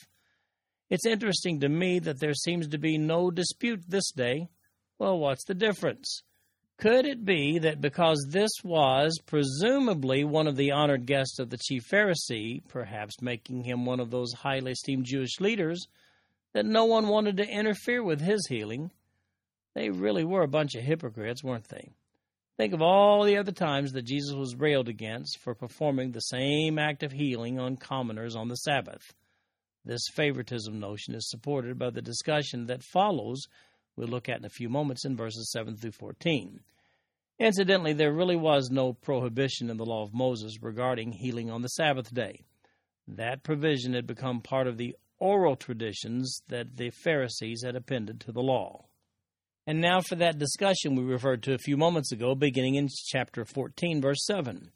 It's 0.88 1.04
interesting 1.04 1.60
to 1.60 1.68
me 1.68 1.98
that 1.98 2.18
there 2.18 2.32
seems 2.32 2.66
to 2.68 2.78
be 2.78 2.96
no 2.96 3.30
dispute 3.30 3.82
this 3.86 4.10
day. 4.12 4.48
Well, 4.98 5.18
what's 5.18 5.44
the 5.44 5.54
difference? 5.54 6.22
Could 6.78 7.04
it 7.04 7.26
be 7.26 7.58
that 7.58 7.82
because 7.82 8.26
this 8.30 8.50
was 8.64 9.18
presumably 9.26 10.24
one 10.24 10.46
of 10.46 10.56
the 10.56 10.72
honored 10.72 11.04
guests 11.04 11.38
of 11.38 11.50
the 11.50 11.58
chief 11.58 11.82
Pharisee, 11.92 12.66
perhaps 12.68 13.20
making 13.20 13.64
him 13.64 13.84
one 13.84 14.00
of 14.00 14.10
those 14.10 14.32
highly 14.32 14.72
esteemed 14.72 15.04
Jewish 15.04 15.40
leaders, 15.40 15.86
that 16.54 16.64
no 16.64 16.86
one 16.86 17.08
wanted 17.08 17.36
to 17.36 17.48
interfere 17.48 18.02
with 18.02 18.22
his 18.22 18.46
healing? 18.48 18.90
They 19.74 19.90
really 19.90 20.24
were 20.24 20.42
a 20.42 20.48
bunch 20.48 20.74
of 20.74 20.84
hypocrites, 20.84 21.44
weren't 21.44 21.68
they? 21.68 21.90
Think 22.56 22.72
of 22.72 22.80
all 22.80 23.22
the 23.24 23.36
other 23.36 23.52
times 23.52 23.92
that 23.92 24.06
Jesus 24.06 24.34
was 24.34 24.56
railed 24.56 24.88
against 24.88 25.38
for 25.40 25.54
performing 25.54 26.12
the 26.12 26.20
same 26.20 26.78
act 26.78 27.02
of 27.02 27.12
healing 27.12 27.58
on 27.58 27.76
commoners 27.76 28.34
on 28.34 28.48
the 28.48 28.56
Sabbath. 28.56 29.14
This 29.84 30.08
favoritism 30.14 30.80
notion 30.80 31.14
is 31.14 31.28
supported 31.28 31.78
by 31.78 31.90
the 31.90 32.00
discussion 32.00 32.66
that 32.66 32.82
follows 32.82 33.46
we'll 33.94 34.08
look 34.08 34.28
at 34.28 34.38
in 34.38 34.44
a 34.44 34.50
few 34.50 34.68
moments 34.68 35.04
in 35.04 35.16
verses 35.16 35.50
7 35.52 35.76
through 35.76 35.92
14. 35.92 36.60
Incidentally, 37.38 37.92
there 37.92 38.12
really 38.12 38.36
was 38.36 38.70
no 38.70 38.94
prohibition 38.94 39.68
in 39.68 39.76
the 39.76 39.84
law 39.84 40.02
of 40.02 40.14
Moses 40.14 40.62
regarding 40.62 41.12
healing 41.12 41.50
on 41.50 41.60
the 41.60 41.68
Sabbath 41.68 42.12
day. 42.12 42.40
That 43.06 43.42
provision 43.42 43.92
had 43.92 44.06
become 44.06 44.40
part 44.40 44.66
of 44.66 44.78
the 44.78 44.96
oral 45.18 45.56
traditions 45.56 46.42
that 46.48 46.76
the 46.76 46.90
Pharisees 46.90 47.62
had 47.62 47.76
appended 47.76 48.20
to 48.20 48.32
the 48.32 48.42
law. 48.42 48.86
And 49.66 49.80
now 49.80 50.00
for 50.00 50.14
that 50.16 50.38
discussion 50.38 50.94
we 50.94 51.02
referred 51.02 51.42
to 51.44 51.54
a 51.54 51.58
few 51.58 51.76
moments 51.76 52.12
ago, 52.12 52.34
beginning 52.34 52.76
in 52.76 52.88
chapter 52.88 53.44
14, 53.44 54.00
verse 54.00 54.24
7. 54.24 54.70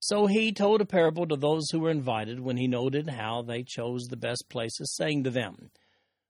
So 0.00 0.26
he 0.26 0.52
told 0.52 0.80
a 0.80 0.86
parable 0.86 1.26
to 1.28 1.36
those 1.36 1.68
who 1.70 1.80
were 1.80 1.90
invited 1.90 2.40
when 2.40 2.56
he 2.56 2.66
noted 2.66 3.08
how 3.08 3.42
they 3.42 3.62
chose 3.62 4.04
the 4.04 4.16
best 4.16 4.46
places, 4.48 4.94
saying 4.96 5.24
to 5.24 5.30
them, 5.30 5.70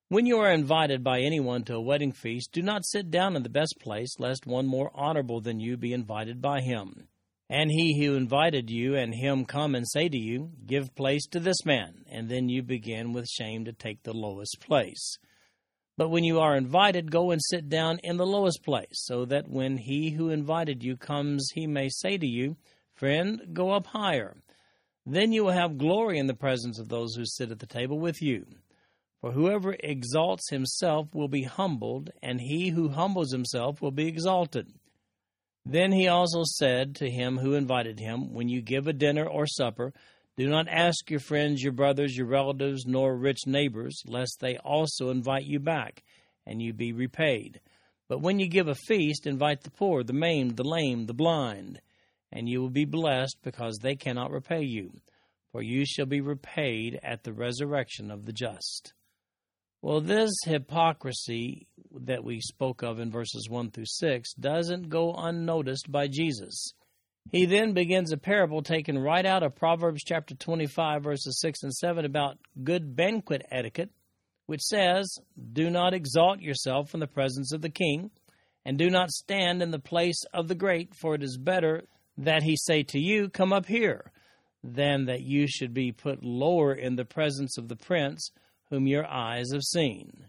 when 0.09 0.25
you 0.25 0.39
are 0.39 0.53
invited 0.53 1.03
by 1.03 1.21
anyone 1.21 1.65
to 1.65 1.75
a 1.75 1.81
wedding 1.81 2.13
feast, 2.13 2.53
do 2.53 2.63
not 2.63 2.87
sit 2.87 3.11
down 3.11 3.35
in 3.35 3.43
the 3.43 3.49
best 3.49 3.75
place, 3.81 4.15
lest 4.21 4.47
one 4.47 4.65
more 4.65 4.93
honorable 4.95 5.41
than 5.41 5.59
you 5.59 5.77
be 5.77 5.93
invited 5.93 6.41
by 6.41 6.61
him. 6.61 7.09
And 7.51 7.73
he 7.73 8.01
who 8.01 8.15
invited 8.15 8.71
you 8.71 8.95
and 8.95 9.13
him 9.13 9.45
come 9.45 9.75
and 9.75 9.85
say 9.89 10.09
to 10.09 10.17
you, 10.17 10.53
Give 10.65 10.95
place 10.95 11.27
to 11.33 11.41
this 11.41 11.65
man, 11.65 12.05
and 12.09 12.29
then 12.29 12.49
you 12.49 12.63
begin 12.63 13.13
with 13.13 13.27
shame 13.27 13.65
to 13.65 13.73
take 13.73 14.05
the 14.05 14.13
lowest 14.13 14.61
place. 14.61 15.19
But 15.97 16.11
when 16.11 16.25
you 16.25 16.41
are 16.41 16.57
invited, 16.57 17.11
go 17.11 17.31
and 17.31 17.41
sit 17.43 17.69
down 17.69 17.99
in 18.03 18.19
the 18.19 18.27
lowest 18.27 18.63
place, 18.63 18.93
so 18.93 19.25
that 19.27 19.49
when 19.49 19.79
he 19.79 20.11
who 20.11 20.29
invited 20.29 20.83
you 20.83 20.97
comes, 20.97 21.51
he 21.55 21.67
may 21.67 21.89
say 21.89 22.19
to 22.19 22.27
you, 22.27 22.57
Friend, 22.95 23.41
go 23.53 23.71
up 23.71 23.87
higher. 23.87 24.37
Then 25.07 25.33
you 25.33 25.45
will 25.45 25.53
have 25.53 25.79
glory 25.79 26.19
in 26.19 26.27
the 26.27 26.35
presence 26.35 26.79
of 26.79 26.89
those 26.89 27.15
who 27.15 27.25
sit 27.25 27.51
at 27.51 27.61
the 27.61 27.67
table 27.67 27.99
with 27.99 28.21
you. 28.21 28.47
For 29.21 29.33
whoever 29.33 29.77
exalts 29.81 30.51
himself 30.51 31.15
will 31.15 31.29
be 31.29 31.45
humbled, 31.45 32.11
and 32.23 32.41
he 32.41 32.71
who 32.71 32.89
humbles 32.89 33.33
himself 33.33 33.81
will 33.81 33.91
be 33.91 34.07
exalted. 34.07 34.69
Then 35.65 35.93
he 35.93 36.09
also 36.09 36.43
said 36.45 36.95
to 36.97 37.11
him 37.11 37.39
who 37.39 37.55
invited 37.55 37.99
him, 37.99 38.33
When 38.33 38.49
you 38.49 38.61
give 38.61 38.87
a 38.87 38.93
dinner 38.93 39.27
or 39.27 39.47
supper, 39.47 39.93
do 40.37 40.49
not 40.49 40.69
ask 40.69 41.11
your 41.11 41.21
friends, 41.21 41.63
your 41.63 41.73
brothers, 41.73 42.17
your 42.17 42.27
relatives, 42.27 42.85
nor 42.87 43.17
rich 43.17 43.47
neighbors, 43.47 44.03
lest 44.07 44.39
they 44.41 44.59
also 44.59 45.11
invite 45.11 45.45
you 45.45 45.59
back, 45.59 46.03
and 46.47 46.61
you 46.61 46.73
be 46.73 46.93
repaid. 46.93 47.61
But 48.09 48.21
when 48.21 48.39
you 48.39 48.47
give 48.47 48.69
a 48.69 48.75
feast, 48.75 49.27
invite 49.27 49.63
the 49.63 49.71
poor, 49.71 50.05
the 50.05 50.13
maimed, 50.13 50.57
the 50.57 50.65
lame, 50.65 51.07
the 51.07 51.15
blind, 51.15 51.81
and 52.31 52.49
you 52.49 52.61
will 52.61 52.71
be 52.71 52.85
blessed, 52.85 53.39
because 53.43 53.79
they 53.79 53.97
cannot 53.97 54.31
repay 54.31 54.63
you, 54.63 55.01
for 55.53 55.63
you 55.63 55.87
shall 55.87 56.07
be 56.07 56.21
repaid 56.21 57.01
at 57.03 57.25
the 57.25 57.33
resurrection 57.33 58.11
of 58.11 58.27
the 58.27 58.33
just. 58.33 58.93
Well, 59.81 60.01
this 60.01 60.33
hypocrisy 60.45 61.67
that 61.95 62.25
we 62.25 62.41
spoke 62.41 62.83
of 62.83 62.99
in 62.99 63.11
verses 63.11 63.49
1 63.49 63.71
through 63.71 63.87
6 63.87 64.35
doesn't 64.35 64.89
go 64.89 65.15
unnoticed 65.15 65.91
by 65.91 66.09
Jesus. 66.09 66.73
He 67.33 67.45
then 67.45 67.73
begins 67.73 68.13
a 68.13 68.17
parable 68.17 68.63
taken 68.63 68.99
right 68.99 69.27
out 69.27 69.43
of 69.43 69.57
Proverbs 69.57 70.05
chapter 70.05 70.35
25, 70.35 71.03
verses 71.03 71.41
6 71.41 71.65
and 71.65 71.75
7 71.75 72.05
about 72.05 72.39
good 72.63 72.95
banquet 72.95 73.45
etiquette, 73.51 73.91
which 74.47 74.63
says, 74.63 75.19
Do 75.53 75.69
not 75.69 75.93
exalt 75.93 76.41
yourself 76.41 76.95
in 76.95 77.01
the 77.01 77.07
presence 77.07 77.53
of 77.53 77.63
the 77.63 77.69
king, 77.69 78.11
and 78.65 78.79
do 78.79 78.91
not 78.91 79.11
stand 79.11 79.61
in 79.61 79.73
the 79.73 79.79
place 79.79 80.23
of 80.33 80.47
the 80.47 80.55
great, 80.55 80.95
for 80.95 81.15
it 81.15 81.23
is 81.23 81.37
better 81.37 81.85
that 82.17 82.45
he 82.45 82.57
say 82.57 82.85
to 82.85 82.99
you, 82.99 83.29
Come 83.29 83.53
up 83.53 83.67
here, 83.67 84.13
than 84.63 85.07
that 85.07 85.23
you 85.23 85.47
should 85.49 85.75
be 85.75 85.93
put 85.93 86.23
lower 86.23 86.73
in 86.73 86.97
the 86.97 87.05
presence 87.05 87.59
of 87.59 87.69
the 87.69 87.77
prince 87.77 88.31
whom 88.71 88.87
your 88.87 89.07
eyes 89.07 89.53
have 89.53 89.63
seen. 89.63 90.27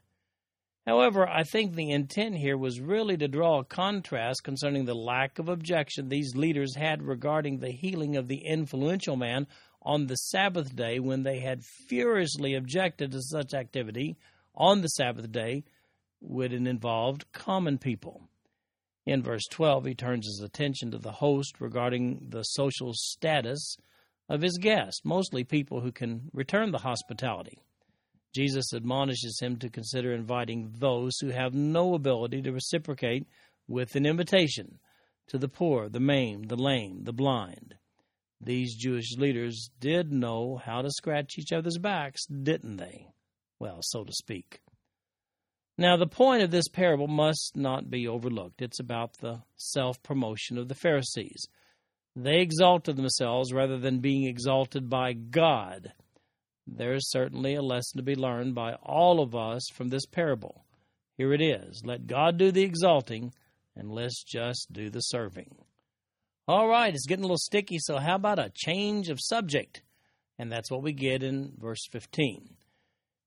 However, 0.88 1.28
I 1.28 1.44
think 1.44 1.76
the 1.76 1.92
intent 1.92 2.38
here 2.38 2.58
was 2.58 2.80
really 2.80 3.18
to 3.18 3.28
draw 3.28 3.60
a 3.60 3.66
contrast 3.66 4.46
concerning 4.46 4.86
the 4.86 4.96
lack 4.96 5.38
of 5.38 5.50
objection 5.50 6.08
these 6.08 6.38
leaders 6.38 6.76
had 6.76 7.04
regarding 7.04 7.60
the 7.60 7.72
healing 7.72 8.16
of 8.16 8.30
the 8.30 8.46
influential 8.46 9.18
man 9.18 9.48
on 9.82 10.08
the 10.08 10.16
Sabbath 10.16 10.74
day 10.78 11.02
when 11.02 11.24
they 11.24 11.40
had 11.40 11.66
furiously 11.66 12.56
objected 12.56 13.12
to 13.12 13.22
such 13.22 13.54
activity 13.54 14.16
on 14.56 14.80
the 14.80 14.88
Sabbath 14.88 15.30
day 15.30 15.66
when 16.22 16.54
it 16.54 16.66
involved 16.66 17.34
common 17.34 17.78
people. 17.78 18.30
In 19.06 19.22
verse 19.22 19.46
12, 19.52 19.88
he 19.88 19.94
turns 19.94 20.26
his 20.26 20.40
attention 20.42 20.92
to 20.92 21.00
the 21.00 21.12
host 21.12 21.60
regarding 21.60 22.28
the 22.30 22.44
social 22.44 22.94
status 22.94 23.76
of 24.30 24.42
his 24.42 24.58
guests, 24.58 25.02
mostly 25.04 25.44
people 25.44 25.82
who 25.82 25.92
can 25.92 26.30
return 26.32 26.72
the 26.72 26.80
hospitality. 26.80 27.60
Jesus 28.38 28.72
admonishes 28.72 29.40
him 29.40 29.58
to 29.58 29.70
consider 29.70 30.14
inviting 30.14 30.72
those 30.78 31.18
who 31.18 31.30
have 31.30 31.56
no 31.56 31.96
ability 31.96 32.44
to 32.44 32.52
reciprocate 32.52 33.26
with 33.68 33.96
an 33.96 34.06
invitation 34.06 34.78
to 35.30 35.40
the 35.40 35.48
poor, 35.48 35.90
the 35.90 36.00
maimed, 36.00 36.48
the 36.48 36.56
lame, 36.56 37.04
the 37.06 37.14
blind. 37.14 37.74
These 38.40 38.76
Jewish 38.76 39.18
leaders 39.18 39.72
did 39.80 40.12
know 40.12 40.62
how 40.64 40.84
to 40.84 40.92
scratch 40.92 41.40
each 41.40 41.52
other's 41.52 41.80
backs, 41.80 42.28
didn't 42.28 42.78
they? 42.78 43.08
Well, 43.58 43.80
so 43.82 44.04
to 44.04 44.14
speak. 44.14 44.62
Now, 45.76 45.98
the 45.98 46.06
point 46.06 46.44
of 46.44 46.52
this 46.52 46.68
parable 46.68 47.08
must 47.08 47.54
not 47.56 47.90
be 47.90 48.08
overlooked. 48.08 48.62
It's 48.62 48.80
about 48.80 49.18
the 49.18 49.42
self 49.56 50.04
promotion 50.04 50.60
of 50.60 50.68
the 50.68 50.76
Pharisees. 50.76 51.48
They 52.16 52.42
exalted 52.42 52.98
themselves 52.98 53.52
rather 53.52 53.80
than 53.80 53.98
being 53.98 54.28
exalted 54.28 54.92
by 54.92 55.14
God. 55.14 55.92
There's 56.68 57.10
certainly 57.10 57.56
a 57.56 57.62
lesson 57.62 57.98
to 57.98 58.04
be 58.04 58.16
learned 58.16 58.54
by 58.54 58.74
all 58.84 59.22
of 59.22 59.34
us 59.34 59.64
from 59.74 59.88
this 59.88 60.06
parable. 60.06 60.66
Here 61.16 61.34
it 61.34 61.42
is 61.42 61.82
let 61.86 62.08
God 62.08 62.38
do 62.38 62.52
the 62.52 62.64
exalting, 62.64 63.34
and 63.76 63.90
let's 63.90 64.22
just 64.24 64.72
do 64.74 64.90
the 64.90 65.00
serving. 65.00 65.56
All 66.48 66.68
right, 66.68 66.94
it's 66.94 67.06
getting 67.08 67.24
a 67.24 67.28
little 67.28 67.38
sticky, 67.38 67.78
so 67.80 67.98
how 67.98 68.16
about 68.16 68.40
a 68.40 68.52
change 68.54 69.10
of 69.10 69.20
subject? 69.22 69.82
And 70.38 70.52
that's 70.52 70.70
what 70.70 70.84
we 70.84 70.94
get 70.94 71.24
in 71.24 71.54
verse 71.58 71.88
15. 71.92 72.56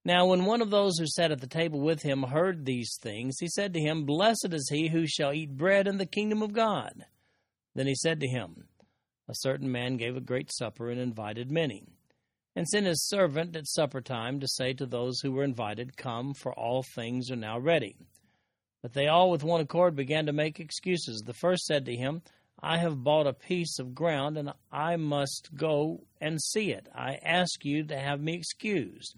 Now, 0.04 0.26
when 0.26 0.44
one 0.44 0.62
of 0.62 0.70
those 0.70 0.98
who 0.98 1.06
sat 1.06 1.32
at 1.32 1.40
the 1.40 1.46
table 1.46 1.80
with 1.80 2.02
him 2.02 2.22
heard 2.22 2.64
these 2.64 2.96
things, 3.00 3.38
he 3.38 3.48
said 3.48 3.74
to 3.74 3.80
him, 3.80 4.04
Blessed 4.04 4.52
is 4.52 4.70
he 4.70 4.88
who 4.88 5.06
shall 5.06 5.32
eat 5.32 5.56
bread 5.56 5.86
in 5.86 5.98
the 5.98 6.06
kingdom 6.06 6.42
of 6.42 6.52
God. 6.52 7.04
Then 7.74 7.86
he 7.86 7.94
said 7.94 8.20
to 8.20 8.28
him, 8.28 8.68
A 9.28 9.34
certain 9.34 9.70
man 9.70 9.96
gave 9.96 10.16
a 10.16 10.22
great 10.22 10.50
supper 10.52 10.88
and 10.88 11.00
invited 11.00 11.50
many 11.50 11.88
and 12.56 12.66
sent 12.66 12.86
his 12.86 13.06
servant 13.08 13.56
at 13.56 13.66
supper 13.66 14.00
time 14.00 14.40
to 14.40 14.48
say 14.48 14.72
to 14.74 14.86
those 14.86 15.20
who 15.20 15.32
were 15.32 15.44
invited, 15.44 15.96
Come, 15.96 16.34
for 16.34 16.52
all 16.52 16.82
things 16.82 17.30
are 17.30 17.36
now 17.36 17.58
ready. 17.58 17.96
But 18.82 18.92
they 18.92 19.08
all 19.08 19.30
with 19.30 19.44
one 19.44 19.60
accord 19.60 19.94
began 19.94 20.26
to 20.26 20.32
make 20.32 20.58
excuses. 20.58 21.22
The 21.24 21.34
first 21.34 21.64
said 21.64 21.84
to 21.84 21.94
him, 21.94 22.22
I 22.62 22.78
have 22.78 23.02
bought 23.02 23.26
a 23.26 23.32
piece 23.32 23.78
of 23.78 23.94
ground, 23.94 24.36
and 24.36 24.52
I 24.70 24.96
must 24.96 25.50
go 25.54 26.04
and 26.20 26.40
see 26.40 26.72
it. 26.72 26.88
I 26.94 27.14
ask 27.22 27.64
you 27.64 27.84
to 27.84 27.98
have 27.98 28.20
me 28.20 28.34
excused. 28.34 29.16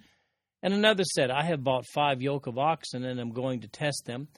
And 0.62 0.72
another 0.72 1.04
said, 1.04 1.30
I 1.30 1.42
have 1.44 1.64
bought 1.64 1.86
five 1.86 2.22
yoke 2.22 2.46
of 2.46 2.58
oxen, 2.58 3.04
and 3.04 3.18
am 3.18 3.32
going 3.32 3.60
to 3.60 3.68
test 3.68 4.04
them. 4.06 4.28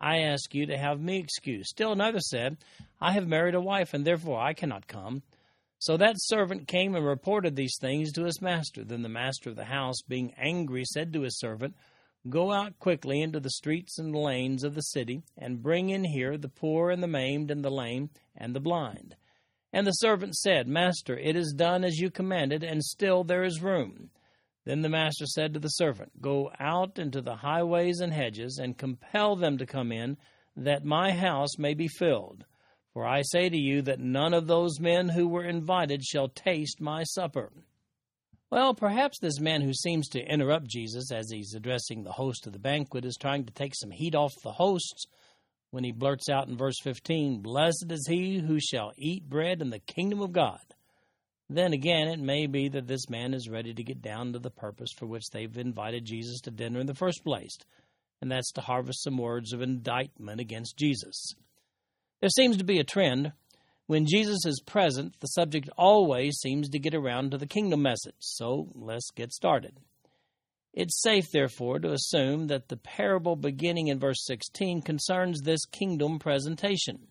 I 0.00 0.20
ask 0.20 0.54
you 0.54 0.66
to 0.66 0.78
have 0.78 1.00
me 1.00 1.18
excused. 1.18 1.68
Still 1.68 1.92
another 1.92 2.20
said, 2.20 2.56
I 3.00 3.12
have 3.12 3.28
married 3.28 3.54
a 3.54 3.60
wife, 3.60 3.92
and 3.92 4.04
therefore 4.04 4.40
I 4.40 4.54
cannot 4.54 4.86
come. 4.86 5.22
So 5.84 5.98
that 5.98 6.16
servant 6.16 6.66
came 6.66 6.94
and 6.94 7.04
reported 7.04 7.56
these 7.56 7.76
things 7.78 8.10
to 8.12 8.24
his 8.24 8.40
master. 8.40 8.84
Then 8.84 9.02
the 9.02 9.08
master 9.10 9.50
of 9.50 9.56
the 9.56 9.66
house, 9.66 10.00
being 10.00 10.32
angry, 10.38 10.82
said 10.86 11.12
to 11.12 11.20
his 11.20 11.38
servant, 11.38 11.76
Go 12.26 12.52
out 12.52 12.78
quickly 12.78 13.20
into 13.20 13.38
the 13.38 13.50
streets 13.50 13.98
and 13.98 14.16
lanes 14.16 14.64
of 14.64 14.74
the 14.74 14.80
city, 14.80 15.24
and 15.36 15.62
bring 15.62 15.90
in 15.90 16.04
here 16.04 16.38
the 16.38 16.48
poor 16.48 16.90
and 16.90 17.02
the 17.02 17.06
maimed 17.06 17.50
and 17.50 17.62
the 17.62 17.70
lame 17.70 18.08
and 18.34 18.56
the 18.56 18.60
blind. 18.60 19.16
And 19.74 19.86
the 19.86 19.92
servant 19.92 20.36
said, 20.36 20.66
Master, 20.66 21.18
it 21.18 21.36
is 21.36 21.52
done 21.52 21.84
as 21.84 21.98
you 21.98 22.10
commanded, 22.10 22.64
and 22.64 22.82
still 22.82 23.22
there 23.22 23.44
is 23.44 23.60
room. 23.60 24.08
Then 24.64 24.80
the 24.80 24.88
master 24.88 25.26
said 25.26 25.52
to 25.52 25.60
the 25.60 25.68
servant, 25.68 26.22
Go 26.22 26.50
out 26.58 26.98
into 26.98 27.20
the 27.20 27.36
highways 27.36 28.00
and 28.00 28.14
hedges, 28.14 28.56
and 28.56 28.78
compel 28.78 29.36
them 29.36 29.58
to 29.58 29.66
come 29.66 29.92
in, 29.92 30.16
that 30.56 30.82
my 30.82 31.12
house 31.12 31.58
may 31.58 31.74
be 31.74 31.88
filled. 31.88 32.46
For 32.94 33.06
I 33.06 33.22
say 33.22 33.48
to 33.48 33.56
you 33.56 33.82
that 33.82 34.00
none 34.00 34.32
of 34.32 34.46
those 34.46 34.80
men 34.80 35.10
who 35.10 35.28
were 35.28 35.44
invited 35.44 36.02
shall 36.04 36.28
taste 36.28 36.80
my 36.80 37.02
supper. 37.02 37.52
Well, 38.50 38.72
perhaps 38.72 39.18
this 39.18 39.40
man 39.40 39.62
who 39.62 39.74
seems 39.74 40.08
to 40.10 40.24
interrupt 40.24 40.68
Jesus 40.68 41.10
as 41.12 41.28
he's 41.30 41.54
addressing 41.54 42.04
the 42.04 42.12
host 42.12 42.46
of 42.46 42.52
the 42.52 42.58
banquet 42.58 43.04
is 43.04 43.16
trying 43.20 43.44
to 43.46 43.52
take 43.52 43.74
some 43.74 43.90
heat 43.90 44.14
off 44.14 44.32
the 44.42 44.52
hosts 44.52 45.06
when 45.74 45.82
he 45.82 45.90
blurts 45.90 46.28
out 46.28 46.46
in 46.46 46.56
verse 46.56 46.78
15, 46.84 47.40
Blessed 47.42 47.86
is 47.90 48.06
he 48.06 48.38
who 48.38 48.60
shall 48.60 48.92
eat 48.96 49.28
bread 49.28 49.60
in 49.60 49.70
the 49.70 49.80
kingdom 49.80 50.20
of 50.20 50.30
God. 50.30 50.60
Then 51.50 51.72
again, 51.72 52.06
it 52.06 52.20
may 52.20 52.46
be 52.46 52.68
that 52.68 52.86
this 52.86 53.10
man 53.10 53.34
is 53.34 53.48
ready 53.48 53.74
to 53.74 53.82
get 53.82 54.00
down 54.00 54.32
to 54.32 54.38
the 54.38 54.52
purpose 54.52 54.90
for 54.96 55.06
which 55.06 55.30
they've 55.32 55.58
invited 55.58 56.04
Jesus 56.04 56.40
to 56.42 56.52
dinner 56.52 56.78
in 56.78 56.86
the 56.86 56.94
first 56.94 57.24
place, 57.24 57.58
and 58.22 58.30
that's 58.30 58.52
to 58.52 58.60
harvest 58.60 59.02
some 59.02 59.18
words 59.18 59.52
of 59.52 59.62
indictment 59.62 60.40
against 60.40 60.76
Jesus. 60.76 61.34
There 62.24 62.30
seems 62.30 62.56
to 62.56 62.64
be 62.64 62.78
a 62.78 62.84
trend. 62.84 63.32
When 63.86 64.06
Jesus 64.06 64.46
is 64.46 64.62
present, 64.64 65.20
the 65.20 65.26
subject 65.26 65.68
always 65.76 66.38
seems 66.40 66.70
to 66.70 66.78
get 66.78 66.94
around 66.94 67.32
to 67.32 67.36
the 67.36 67.46
kingdom 67.46 67.82
message. 67.82 68.14
So 68.18 68.68
let's 68.74 69.10
get 69.10 69.30
started. 69.30 69.78
It's 70.72 71.02
safe, 71.02 71.26
therefore, 71.34 71.80
to 71.80 71.92
assume 71.92 72.46
that 72.46 72.68
the 72.68 72.78
parable 72.78 73.36
beginning 73.36 73.88
in 73.88 73.98
verse 73.98 74.24
16 74.24 74.80
concerns 74.80 75.42
this 75.42 75.66
kingdom 75.66 76.18
presentation. 76.18 77.08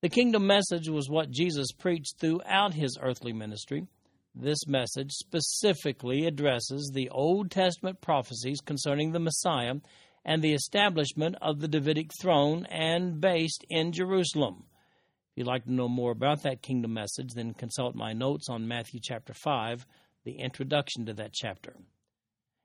The 0.00 0.08
kingdom 0.08 0.46
message 0.46 0.88
was 0.88 1.10
what 1.10 1.32
Jesus 1.32 1.72
preached 1.72 2.20
throughout 2.20 2.74
his 2.74 2.96
earthly 3.02 3.32
ministry. 3.32 3.88
This 4.32 4.64
message 4.64 5.10
specifically 5.10 6.26
addresses 6.26 6.92
the 6.94 7.10
Old 7.10 7.50
Testament 7.50 8.00
prophecies 8.00 8.60
concerning 8.60 9.10
the 9.10 9.18
Messiah 9.18 9.74
and 10.24 10.42
the 10.42 10.52
establishment 10.52 11.36
of 11.40 11.60
the 11.60 11.68
Davidic 11.68 12.10
throne 12.20 12.66
and 12.66 13.20
based 13.20 13.64
in 13.68 13.92
Jerusalem. 13.92 14.64
If 15.32 15.38
you'd 15.38 15.46
like 15.46 15.64
to 15.64 15.72
know 15.72 15.88
more 15.88 16.12
about 16.12 16.42
that 16.42 16.62
kingdom 16.62 16.94
message, 16.94 17.32
then 17.34 17.54
consult 17.54 17.94
my 17.94 18.12
notes 18.12 18.48
on 18.48 18.68
Matthew 18.68 19.00
chapter 19.02 19.32
5, 19.32 19.86
the 20.24 20.38
introduction 20.38 21.06
to 21.06 21.14
that 21.14 21.32
chapter. 21.32 21.76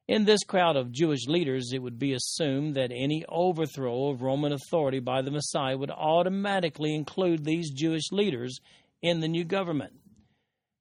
In 0.08 0.26
this 0.26 0.44
crowd 0.44 0.76
of 0.76 0.92
Jewish 0.92 1.26
leaders, 1.28 1.72
it 1.74 1.82
would 1.82 1.98
be 1.98 2.14
assumed 2.14 2.76
that 2.76 2.92
any 2.92 3.26
overthrow 3.28 4.10
of 4.10 4.22
Roman 4.22 4.52
authority 4.52 5.00
by 5.00 5.24
the 5.24 5.32
Messiah 5.32 5.78
would 5.78 5.90
automatically 5.90 6.94
include 6.94 7.44
these 7.44 7.72
Jewish 7.72 8.12
leaders 8.12 8.60
in 9.02 9.20
the 9.20 9.28
new 9.28 9.44
government. 9.44 9.94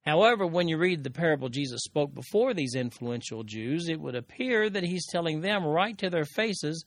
However, 0.05 0.47
when 0.47 0.69
you 0.69 0.77
read 0.77 1.03
the 1.03 1.11
parable 1.11 1.49
Jesus 1.49 1.83
spoke 1.83 2.15
before 2.15 2.53
these 2.53 2.75
influential 2.75 3.43
Jews, 3.43 3.89
it 3.89 4.01
would 4.01 4.15
appear 4.15 4.69
that 4.69 4.85
he's 4.85 5.07
telling 5.07 5.41
them 5.41 5.65
right 5.65 5.97
to 5.99 6.11
their 6.11 6.27
faces 6.27 6.85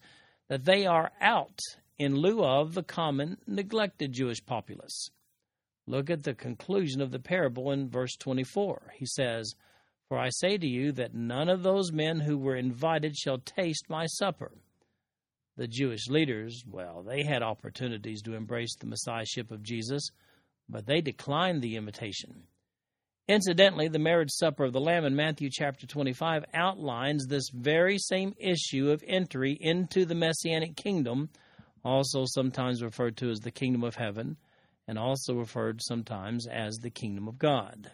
that 0.48 0.64
they 0.64 0.86
are 0.86 1.10
out 1.20 1.58
in 1.98 2.14
lieu 2.14 2.44
of 2.44 2.74
the 2.74 2.82
common 2.82 3.38
neglected 3.46 4.12
Jewish 4.12 4.44
populace. 4.44 5.10
Look 5.86 6.10
at 6.10 6.22
the 6.22 6.34
conclusion 6.34 7.00
of 7.00 7.10
the 7.10 7.18
parable 7.18 7.72
in 7.72 7.88
verse 7.88 8.14
24. 8.16 8.92
He 8.96 9.06
says, 9.06 9.54
for 10.08 10.18
I 10.18 10.30
say 10.30 10.56
to 10.56 10.66
you 10.66 10.92
that 10.92 11.14
none 11.14 11.48
of 11.48 11.62
those 11.62 11.92
men 11.92 12.20
who 12.20 12.38
were 12.38 12.56
invited 12.56 13.16
shall 13.16 13.38
taste 13.38 13.90
my 13.90 14.06
supper. 14.06 14.52
The 15.56 15.66
Jewish 15.66 16.08
leaders, 16.08 16.62
well, 16.66 17.02
they 17.02 17.24
had 17.24 17.42
opportunities 17.42 18.22
to 18.22 18.34
embrace 18.34 18.74
the 18.76 18.86
Messiahship 18.86 19.50
of 19.50 19.62
Jesus, 19.62 20.08
but 20.68 20.86
they 20.86 21.00
declined 21.00 21.62
the 21.62 21.76
invitation. 21.76 22.44
Incidentally, 23.28 23.88
the 23.88 23.98
marriage 23.98 24.30
supper 24.30 24.64
of 24.64 24.72
the 24.72 24.80
Lamb 24.80 25.04
in 25.04 25.14
Matthew 25.14 25.50
chapter 25.52 25.86
25 25.86 26.46
outlines 26.54 27.26
this 27.26 27.50
very 27.52 27.98
same 27.98 28.34
issue 28.38 28.90
of 28.90 29.04
entry 29.06 29.52
into 29.60 30.06
the 30.06 30.14
Messianic 30.14 30.76
kingdom, 30.76 31.28
also 31.84 32.24
sometimes 32.24 32.82
referred 32.82 33.18
to 33.18 33.30
as 33.30 33.40
the 33.40 33.50
kingdom 33.50 33.84
of 33.84 33.96
heaven, 33.96 34.38
and 34.86 34.98
also 34.98 35.34
referred 35.34 35.82
sometimes 35.82 36.46
as 36.46 36.76
the 36.76 36.88
kingdom 36.88 37.28
of 37.28 37.38
God. 37.38 37.90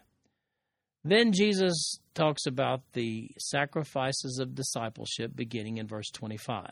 Then 1.02 1.32
Jesus 1.32 1.98
talks 2.14 2.46
about 2.46 2.82
the 2.92 3.28
sacrifices 3.36 4.38
of 4.38 4.54
discipleship 4.54 5.32
beginning 5.34 5.78
in 5.78 5.88
verse 5.88 6.10
25. 6.10 6.70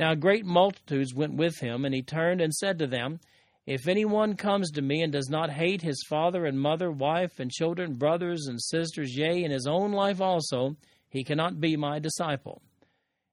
Now 0.00 0.16
great 0.16 0.44
multitudes 0.44 1.14
went 1.14 1.34
with 1.34 1.60
him, 1.60 1.84
and 1.84 1.94
he 1.94 2.02
turned 2.02 2.40
and 2.40 2.52
said 2.52 2.80
to 2.80 2.88
them, 2.88 3.20
If 3.66 3.88
anyone 3.88 4.36
comes 4.36 4.70
to 4.72 4.82
me 4.82 5.02
and 5.02 5.12
does 5.12 5.28
not 5.28 5.50
hate 5.50 5.82
his 5.82 6.04
father 6.08 6.46
and 6.46 6.58
mother, 6.58 6.90
wife 6.92 7.40
and 7.40 7.50
children, 7.50 7.94
brothers 7.94 8.46
and 8.46 8.62
sisters, 8.62 9.16
yea, 9.16 9.42
and 9.42 9.52
his 9.52 9.66
own 9.66 9.90
life 9.90 10.20
also, 10.20 10.76
he 11.08 11.24
cannot 11.24 11.60
be 11.60 11.76
my 11.76 11.98
disciple. 11.98 12.62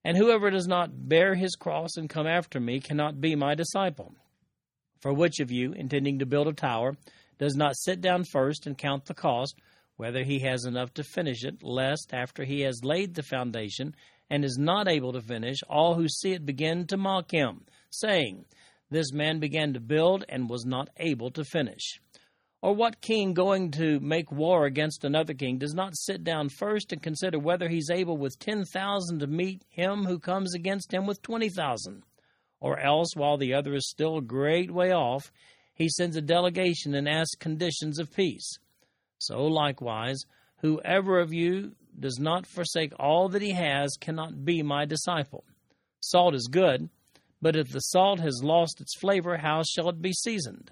And 0.04 0.18
whoever 0.18 0.50
does 0.50 0.68
not 0.68 1.08
bear 1.08 1.36
his 1.36 1.56
cross 1.56 1.98
and 1.98 2.10
come 2.10 2.26
after 2.26 2.60
me 2.60 2.80
cannot 2.80 3.22
be 3.22 3.36
my 3.36 3.54
disciple. 3.54 4.16
For 5.02 5.14
which 5.14 5.40
of 5.40 5.52
you, 5.52 5.74
intending 5.74 6.18
to 6.20 6.26
build 6.26 6.48
a 6.48 6.54
tower, 6.54 6.98
does 7.38 7.56
not 7.56 7.78
sit 7.78 8.02
down 8.02 8.24
first 8.24 8.66
and 8.66 8.78
count 8.78 9.06
the 9.06 9.14
cost, 9.14 9.60
whether 9.98 10.24
he 10.24 10.40
has 10.40 10.66
enough 10.66 10.94
to 10.96 11.04
finish 11.04 11.44
it, 11.44 11.62
lest 11.62 12.12
after 12.12 12.44
he 12.44 12.62
has 12.62 12.84
laid 12.84 13.14
the 13.14 13.22
foundation 13.22 13.96
and 14.30 14.44
is 14.44 14.58
not 14.58 14.88
able 14.88 15.14
to 15.14 15.22
finish, 15.22 15.58
all 15.70 15.94
who 15.94 16.08
see 16.08 16.32
it 16.32 16.46
begin 16.46 16.88
to 16.88 16.98
mock 16.98 17.32
him, 17.32 17.66
saying, 17.92 18.46
This 18.94 19.12
man 19.12 19.40
began 19.40 19.74
to 19.74 19.80
build 19.80 20.24
and 20.30 20.48
was 20.48 20.68
not 20.68 20.88
able 20.98 21.32
to 21.32 21.44
finish. 21.44 22.00
Or 22.62 22.76
what 22.76 23.02
king 23.02 23.34
going 23.34 23.72
to 23.72 24.00
make 24.00 24.32
war 24.32 24.68
against 24.68 25.04
another 25.04 25.34
king 25.34 25.58
does 25.58 25.74
not 25.74 25.98
sit 25.98 26.24
down 26.24 26.50
first 26.50 26.92
and 26.94 27.02
consider 27.02 27.40
whether 27.40 27.70
he's 27.70 27.90
able 27.90 28.18
with 28.18 28.38
ten 28.38 28.66
thousand 28.66 29.22
to 29.22 29.26
meet 29.26 29.64
him 29.68 30.06
who 30.06 30.20
comes 30.20 30.54
against 30.54 30.94
him 30.94 31.08
with 31.08 31.24
twenty 31.24 31.50
thousand? 31.50 32.04
Or 32.60 32.78
else, 32.80 33.16
while 33.16 33.36
the 33.38 33.56
other 33.56 33.74
is 33.74 33.90
still 33.90 34.20
a 34.20 34.22
great 34.22 34.70
way 34.70 34.92
off, 34.92 35.32
he 35.74 35.90
sends 35.90 36.16
a 36.16 36.22
delegation 36.22 36.94
and 36.94 37.10
asks 37.10 37.34
conditions 37.34 37.98
of 37.98 38.14
peace. 38.14 38.60
So 39.18 39.44
likewise, 39.48 40.24
whoever 40.58 41.20
of 41.20 41.34
you 41.34 41.72
does 42.00 42.20
not 42.20 42.46
forsake 42.46 42.94
all 43.00 43.28
that 43.30 43.42
he 43.42 43.54
has 43.54 43.98
cannot 44.00 44.46
be 44.46 44.62
my 44.62 44.86
disciple. 44.86 45.46
Salt 46.00 46.36
is 46.36 46.48
good, 46.48 46.90
but 47.44 47.58
if 47.58 47.74
the 47.74 47.82
salt 47.82 48.22
has 48.22 48.42
lost 48.42 48.80
its 48.80 48.98
flavor, 48.98 49.36
how 49.36 49.64
shall 49.64 49.90
it 49.90 50.02
be 50.02 50.14
seasoned? 50.14 50.72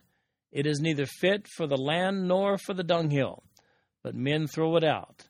It 0.53 0.65
is 0.65 0.79
neither 0.79 1.05
fit 1.05 1.45
for 1.45 1.67
the 1.67 1.75
land 1.75 2.29
nor 2.29 2.57
for 2.57 2.73
the 2.73 2.81
dunghill, 2.81 3.43
but 4.03 4.15
men 4.15 4.47
throw 4.47 4.77
it 4.77 4.84
out. 4.86 5.27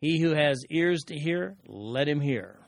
He 0.00 0.20
who 0.20 0.30
has 0.34 0.64
ears 0.70 1.02
to 1.08 1.18
hear, 1.18 1.56
let 1.66 2.06
him 2.06 2.20
hear. 2.20 2.60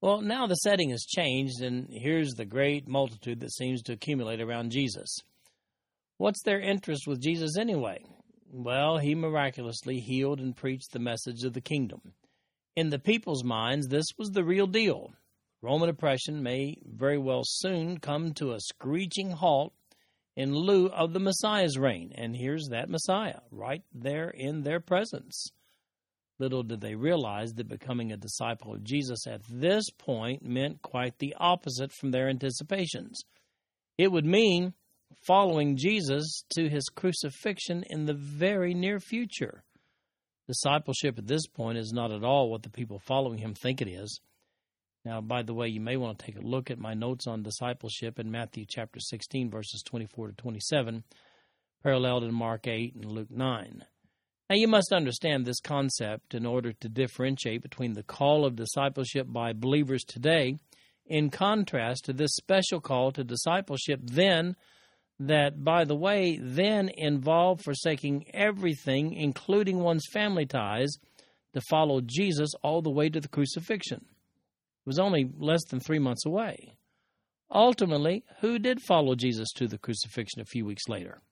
Well, 0.00 0.22
now 0.22 0.46
the 0.46 0.54
setting 0.54 0.88
has 0.90 1.04
changed, 1.04 1.60
and 1.60 1.88
here's 1.90 2.32
the 2.32 2.46
great 2.46 2.88
multitude 2.88 3.40
that 3.40 3.52
seems 3.52 3.82
to 3.82 3.92
accumulate 3.92 4.40
around 4.40 4.72
Jesus. 4.72 5.18
What's 6.16 6.42
their 6.44 6.58
interest 6.58 7.06
with 7.06 7.20
Jesus 7.20 7.58
anyway? 7.58 8.02
Well, 8.50 8.96
he 8.96 9.14
miraculously 9.14 10.00
healed 10.00 10.40
and 10.40 10.56
preached 10.56 10.92
the 10.92 11.00
message 11.00 11.44
of 11.44 11.52
the 11.52 11.60
kingdom. 11.60 12.14
In 12.76 12.88
the 12.88 12.98
people's 12.98 13.44
minds, 13.44 13.88
this 13.88 14.06
was 14.16 14.30
the 14.30 14.42
real 14.42 14.66
deal. 14.66 15.12
Roman 15.62 15.88
oppression 15.88 16.42
may 16.42 16.76
very 16.84 17.18
well 17.18 17.42
soon 17.44 17.98
come 17.98 18.34
to 18.34 18.52
a 18.52 18.60
screeching 18.60 19.30
halt 19.30 19.72
in 20.36 20.54
lieu 20.54 20.86
of 20.88 21.12
the 21.12 21.20
Messiah's 21.20 21.78
reign. 21.78 22.12
And 22.16 22.34
here's 22.34 22.68
that 22.68 22.90
Messiah, 22.90 23.40
right 23.50 23.82
there 23.94 24.28
in 24.28 24.62
their 24.62 24.80
presence. 24.80 25.52
Little 26.40 26.64
did 26.64 26.80
they 26.80 26.96
realize 26.96 27.52
that 27.54 27.68
becoming 27.68 28.10
a 28.10 28.16
disciple 28.16 28.74
of 28.74 28.82
Jesus 28.82 29.26
at 29.28 29.42
this 29.48 29.88
point 29.90 30.44
meant 30.44 30.82
quite 30.82 31.18
the 31.18 31.36
opposite 31.38 31.92
from 31.92 32.10
their 32.10 32.28
anticipations. 32.28 33.22
It 33.96 34.10
would 34.10 34.26
mean 34.26 34.74
following 35.24 35.76
Jesus 35.76 36.42
to 36.54 36.68
his 36.68 36.88
crucifixion 36.88 37.84
in 37.88 38.06
the 38.06 38.14
very 38.14 38.74
near 38.74 38.98
future. 38.98 39.62
Discipleship 40.48 41.18
at 41.18 41.28
this 41.28 41.46
point 41.46 41.78
is 41.78 41.92
not 41.92 42.10
at 42.10 42.24
all 42.24 42.50
what 42.50 42.64
the 42.64 42.70
people 42.70 42.98
following 42.98 43.38
him 43.38 43.54
think 43.54 43.80
it 43.80 43.88
is. 43.88 44.20
Now, 45.04 45.20
by 45.20 45.42
the 45.42 45.54
way, 45.54 45.66
you 45.66 45.80
may 45.80 45.96
want 45.96 46.18
to 46.18 46.26
take 46.26 46.38
a 46.38 46.46
look 46.46 46.70
at 46.70 46.78
my 46.78 46.94
notes 46.94 47.26
on 47.26 47.42
discipleship 47.42 48.20
in 48.20 48.30
Matthew 48.30 48.64
chapter 48.68 49.00
16, 49.00 49.50
verses 49.50 49.82
24 49.82 50.28
to 50.28 50.32
27, 50.34 51.02
paralleled 51.82 52.22
in 52.22 52.32
Mark 52.32 52.68
8 52.68 52.94
and 52.94 53.10
Luke 53.10 53.30
9. 53.30 53.84
Now, 54.48 54.56
you 54.56 54.68
must 54.68 54.92
understand 54.92 55.44
this 55.44 55.60
concept 55.60 56.34
in 56.34 56.46
order 56.46 56.72
to 56.72 56.88
differentiate 56.88 57.62
between 57.62 57.94
the 57.94 58.04
call 58.04 58.44
of 58.44 58.54
discipleship 58.54 59.26
by 59.28 59.52
believers 59.52 60.04
today 60.04 60.58
in 61.06 61.30
contrast 61.30 62.04
to 62.04 62.12
this 62.12 62.36
special 62.36 62.80
call 62.80 63.10
to 63.12 63.24
discipleship 63.24 64.00
then 64.04 64.54
that, 65.18 65.64
by 65.64 65.84
the 65.84 65.96
way, 65.96 66.38
then 66.40 66.90
involved 66.96 67.64
forsaking 67.64 68.24
everything, 68.32 69.14
including 69.14 69.80
one's 69.80 70.06
family 70.12 70.46
ties, 70.46 70.96
to 71.54 71.60
follow 71.68 72.00
Jesus 72.00 72.50
all 72.62 72.82
the 72.82 72.90
way 72.90 73.08
to 73.08 73.20
the 73.20 73.28
crucifixion. 73.28 74.04
It 74.84 74.88
was 74.88 74.98
only 74.98 75.30
less 75.38 75.64
than 75.64 75.80
three 75.80 75.98
months 75.98 76.26
away. 76.26 76.74
Ultimately, 77.50 78.24
who 78.40 78.58
did 78.58 78.80
follow 78.80 79.14
Jesus 79.14 79.52
to 79.52 79.68
the 79.68 79.78
crucifixion 79.78 80.40
a 80.40 80.46
few 80.46 80.64
weeks 80.64 80.88
later? 80.88 81.22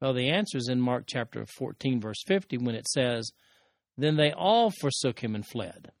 Well, 0.00 0.14
the 0.14 0.30
answer 0.30 0.58
is 0.58 0.68
in 0.68 0.80
Mark 0.80 1.04
chapter 1.06 1.46
14, 1.46 2.00
verse 2.00 2.22
50, 2.26 2.58
when 2.58 2.74
it 2.74 2.88
says, 2.88 3.30
Then 3.96 4.16
they 4.16 4.32
all 4.32 4.70
forsook 4.70 5.22
him 5.22 5.34
and 5.34 5.46
fled. 5.46 5.92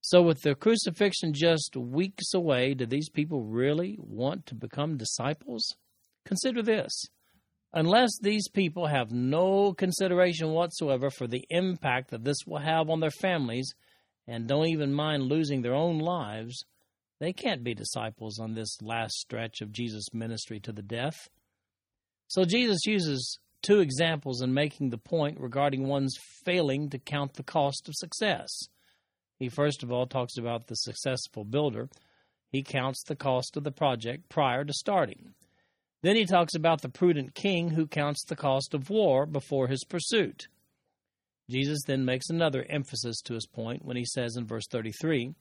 So, 0.00 0.22
with 0.22 0.40
the 0.40 0.54
crucifixion 0.54 1.34
just 1.34 1.76
weeks 1.76 2.32
away, 2.32 2.72
do 2.72 2.86
these 2.86 3.10
people 3.10 3.42
really 3.42 3.98
want 4.00 4.46
to 4.46 4.54
become 4.54 4.96
disciples? 4.96 5.76
Consider 6.24 6.62
this. 6.62 7.04
Unless 7.74 8.18
these 8.22 8.48
people 8.48 8.86
have 8.86 9.12
no 9.12 9.74
consideration 9.74 10.52
whatsoever 10.52 11.10
for 11.10 11.26
the 11.26 11.44
impact 11.50 12.10
that 12.10 12.24
this 12.24 12.38
will 12.46 12.58
have 12.58 12.88
on 12.88 13.00
their 13.00 13.10
families 13.10 13.74
and 14.30 14.46
don't 14.46 14.68
even 14.68 14.94
mind 14.94 15.24
losing 15.24 15.60
their 15.60 15.74
own 15.74 15.98
lives, 15.98 16.64
they 17.18 17.32
can't 17.32 17.64
be 17.64 17.74
disciples 17.74 18.38
on 18.38 18.54
this 18.54 18.80
last 18.80 19.14
stretch 19.14 19.60
of 19.60 19.72
Jesus' 19.72 20.14
ministry 20.14 20.60
to 20.60 20.72
the 20.72 20.82
death. 20.82 21.28
So 22.28 22.44
Jesus 22.44 22.86
uses 22.86 23.40
two 23.60 23.80
examples 23.80 24.40
in 24.40 24.54
making 24.54 24.90
the 24.90 24.98
point 24.98 25.40
regarding 25.40 25.88
one's 25.88 26.16
failing 26.44 26.88
to 26.90 26.98
count 26.98 27.34
the 27.34 27.42
cost 27.42 27.88
of 27.88 27.94
success. 27.96 28.48
He 29.36 29.48
first 29.48 29.82
of 29.82 29.90
all 29.90 30.06
talks 30.06 30.38
about 30.38 30.68
the 30.68 30.76
successful 30.76 31.44
builder. 31.44 31.88
He 32.52 32.62
counts 32.62 33.02
the 33.02 33.16
cost 33.16 33.56
of 33.56 33.64
the 33.64 33.72
project 33.72 34.28
prior 34.28 34.64
to 34.64 34.72
starting. 34.72 35.34
Then 36.02 36.14
he 36.14 36.24
talks 36.24 36.54
about 36.54 36.82
the 36.82 36.88
prudent 36.88 37.34
king 37.34 37.70
who 37.70 37.86
counts 37.88 38.24
the 38.24 38.36
cost 38.36 38.74
of 38.74 38.90
war 38.90 39.26
before 39.26 39.66
his 39.66 39.84
pursuit. 39.84 40.46
Jesus 41.50 41.80
then 41.86 42.04
makes 42.04 42.30
another 42.30 42.64
emphasis 42.68 43.20
to 43.22 43.34
his 43.34 43.46
point 43.46 43.84
when 43.84 43.96
he 43.96 44.04
says 44.04 44.36
in 44.36 44.46
verse 44.46 44.66
33 44.70 45.34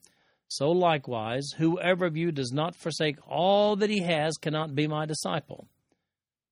So 0.48 0.72
likewise, 0.72 1.52
whoever 1.58 2.06
of 2.06 2.17
you 2.17 2.32
does 2.32 2.52
not 2.52 2.76
forsake 2.76 3.17
all 3.28 3.76
that 3.76 3.89
he 3.89 4.02
has 4.02 4.36
cannot 4.38 4.76
be 4.76 4.88
my 4.88 5.06
disciple. 5.06 5.67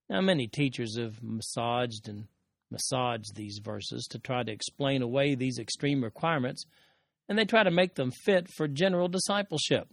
Now, 0.09 0.21
many 0.21 0.47
teachers 0.47 0.97
have 0.97 1.21
massaged 1.21 2.07
and 2.07 2.27
massaged 2.69 3.35
these 3.35 3.59
verses 3.63 4.05
to 4.11 4.19
try 4.19 4.43
to 4.43 4.51
explain 4.51 5.01
away 5.01 5.35
these 5.35 5.59
extreme 5.59 6.03
requirements 6.03 6.65
and 7.27 7.37
they 7.37 7.45
try 7.45 7.63
to 7.63 7.71
make 7.71 7.95
them 7.95 8.11
fit 8.11 8.47
for 8.55 8.67
general 8.67 9.07
discipleship. 9.07 9.87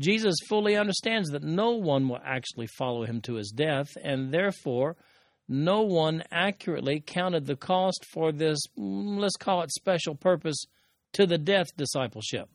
Jesus 0.00 0.34
fully 0.48 0.76
understands 0.76 1.30
that 1.30 1.42
no 1.42 1.72
one 1.72 2.08
will 2.08 2.20
actually 2.24 2.66
follow 2.66 3.04
him 3.04 3.20
to 3.22 3.34
his 3.34 3.50
death, 3.50 3.88
and 4.02 4.32
therefore, 4.32 4.96
no 5.48 5.82
one 5.82 6.22
accurately 6.30 7.02
counted 7.04 7.46
the 7.46 7.56
cost 7.56 8.04
for 8.12 8.32
this, 8.32 8.58
mm, 8.78 9.18
let's 9.18 9.36
call 9.36 9.62
it 9.62 9.70
special 9.70 10.14
purpose, 10.14 10.66
to 11.12 11.26
the 11.26 11.38
death 11.38 11.68
discipleship. 11.76 12.48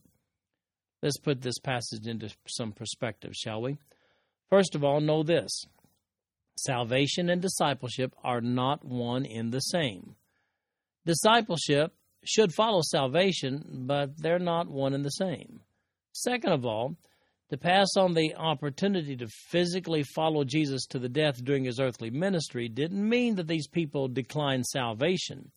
Let's 1.02 1.20
put 1.20 1.42
this 1.42 1.60
passage 1.60 2.08
into 2.08 2.30
some 2.48 2.74
perspective, 2.74 3.34
shall 3.34 3.62
we? 3.62 3.78
First 4.50 4.76
of 4.76 4.84
all, 4.84 5.00
know 5.00 5.24
this 5.24 5.66
salvation 6.58 7.30
and 7.30 7.42
discipleship 7.42 8.14
are 8.24 8.42
not 8.42 8.84
one 8.84 9.24
in 9.24 9.52
the 9.52 9.62
same. 9.62 10.16
Discipleship 11.06 11.94
should 12.26 12.54
follow 12.54 12.82
salvation, 12.82 13.86
but 13.88 14.18
they're 14.18 14.40
not 14.40 14.68
one 14.68 14.94
and 14.94 15.06
the 15.06 15.10
same. 15.10 15.62
Second 16.12 16.52
of 16.52 16.66
all, 16.66 16.98
to 17.50 17.58
pass 17.58 17.88
on 17.98 18.14
the 18.14 18.36
opportunity 18.36 19.16
to 19.16 19.28
physically 19.50 20.04
follow 20.04 20.44
Jesus 20.44 20.86
to 20.88 21.00
the 21.00 21.10
death 21.10 21.44
during 21.44 21.66
his 21.66 21.80
earthly 21.80 22.12
ministry 22.12 22.70
didn't 22.70 23.08
mean 23.08 23.36
that 23.36 23.48
these 23.48 23.68
people 23.68 24.08
declined 24.08 24.66
salvation. 24.66 25.52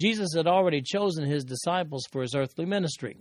Jesus 0.00 0.28
had 0.34 0.46
already 0.46 0.82
chosen 0.82 1.24
his 1.24 1.44
disciples 1.44 2.04
for 2.10 2.22
his 2.22 2.34
earthly 2.34 2.64
ministry. 2.64 3.18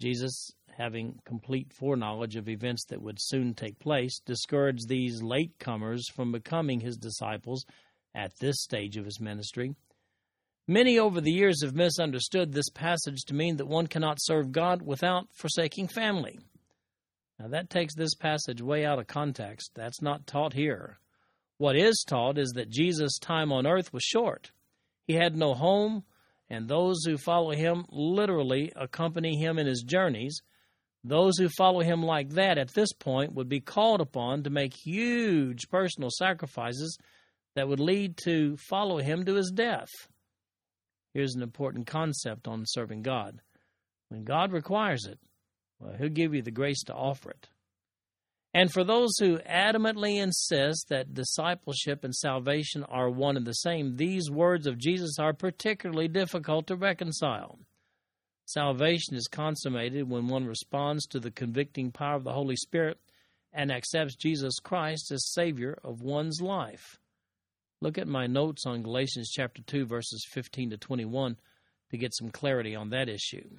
Jesus, 0.00 0.50
having 0.76 1.18
complete 1.24 1.72
foreknowledge 1.72 2.36
of 2.36 2.48
events 2.48 2.84
that 2.88 3.02
would 3.02 3.18
soon 3.20 3.54
take 3.54 3.78
place, 3.78 4.20
discouraged 4.24 4.88
these 4.88 5.22
latecomers 5.22 6.02
from 6.14 6.30
becoming 6.30 6.80
his 6.80 6.96
disciples 6.96 7.64
at 8.14 8.38
this 8.38 8.62
stage 8.62 8.96
of 8.96 9.04
his 9.04 9.20
ministry. 9.20 9.74
Many 10.66 10.98
over 10.98 11.20
the 11.20 11.32
years 11.32 11.62
have 11.62 11.74
misunderstood 11.74 12.52
this 12.52 12.68
passage 12.68 13.24
to 13.26 13.34
mean 13.34 13.56
that 13.56 13.66
one 13.66 13.86
cannot 13.86 14.18
serve 14.20 14.52
God 14.52 14.82
without 14.82 15.28
forsaking 15.32 15.88
family. 15.88 16.38
Now, 17.38 17.48
that 17.48 17.70
takes 17.70 17.94
this 17.94 18.14
passage 18.14 18.60
way 18.60 18.84
out 18.84 18.98
of 18.98 19.06
context. 19.06 19.70
That's 19.74 20.02
not 20.02 20.26
taught 20.26 20.54
here. 20.54 20.98
What 21.58 21.76
is 21.76 22.04
taught 22.06 22.38
is 22.38 22.52
that 22.54 22.70
Jesus' 22.70 23.18
time 23.18 23.52
on 23.52 23.66
earth 23.66 23.92
was 23.92 24.02
short. 24.02 24.50
He 25.06 25.14
had 25.14 25.36
no 25.36 25.54
home, 25.54 26.04
and 26.50 26.68
those 26.68 27.04
who 27.04 27.16
follow 27.16 27.52
him 27.52 27.84
literally 27.90 28.72
accompany 28.76 29.36
him 29.36 29.58
in 29.58 29.66
his 29.66 29.82
journeys. 29.82 30.40
Those 31.04 31.38
who 31.38 31.48
follow 31.48 31.80
him 31.80 32.02
like 32.02 32.30
that 32.30 32.58
at 32.58 32.74
this 32.74 32.92
point 32.92 33.34
would 33.34 33.48
be 33.48 33.60
called 33.60 34.00
upon 34.00 34.42
to 34.42 34.50
make 34.50 34.74
huge 34.74 35.68
personal 35.68 36.10
sacrifices 36.10 36.98
that 37.54 37.68
would 37.68 37.80
lead 37.80 38.16
to 38.24 38.56
follow 38.56 38.98
him 38.98 39.24
to 39.24 39.34
his 39.34 39.50
death. 39.54 39.88
Here's 41.14 41.34
an 41.34 41.42
important 41.42 41.86
concept 41.86 42.46
on 42.46 42.64
serving 42.66 43.02
God. 43.02 43.40
When 44.08 44.24
God 44.24 44.52
requires 44.52 45.06
it, 45.06 45.18
well, 45.78 45.94
He'll 45.98 46.08
give 46.08 46.34
you 46.34 46.42
the 46.42 46.50
grace 46.50 46.82
to 46.84 46.94
offer 46.94 47.30
it. 47.30 47.48
And 48.54 48.72
for 48.72 48.82
those 48.82 49.10
who 49.18 49.38
adamantly 49.38 50.20
insist 50.20 50.88
that 50.88 51.14
discipleship 51.14 52.02
and 52.02 52.14
salvation 52.14 52.82
are 52.84 53.10
one 53.10 53.36
and 53.36 53.46
the 53.46 53.52
same, 53.52 53.96
these 53.96 54.30
words 54.30 54.66
of 54.66 54.78
Jesus 54.78 55.18
are 55.18 55.34
particularly 55.34 56.08
difficult 56.08 56.66
to 56.68 56.76
reconcile. 56.76 57.58
Salvation 58.46 59.14
is 59.14 59.28
consummated 59.28 60.08
when 60.08 60.26
one 60.26 60.46
responds 60.46 61.06
to 61.06 61.20
the 61.20 61.30
convicting 61.30 61.92
power 61.92 62.16
of 62.16 62.24
the 62.24 62.32
Holy 62.32 62.56
Spirit 62.56 62.98
and 63.52 63.70
accepts 63.70 64.16
Jesus 64.16 64.58
Christ 64.58 65.10
as 65.12 65.32
Savior 65.32 65.78
of 65.84 66.00
one's 66.00 66.40
life. 66.40 66.98
Look 67.80 67.98
at 67.98 68.08
my 68.08 68.26
notes 68.26 68.64
on 68.66 68.82
Galatians 68.82 69.30
chapter 69.30 69.62
2, 69.62 69.84
verses 69.84 70.26
15 70.30 70.70
to 70.70 70.76
21 70.78 71.36
to 71.90 71.98
get 71.98 72.14
some 72.14 72.30
clarity 72.30 72.74
on 72.74 72.90
that 72.90 73.08
issue. 73.08 73.58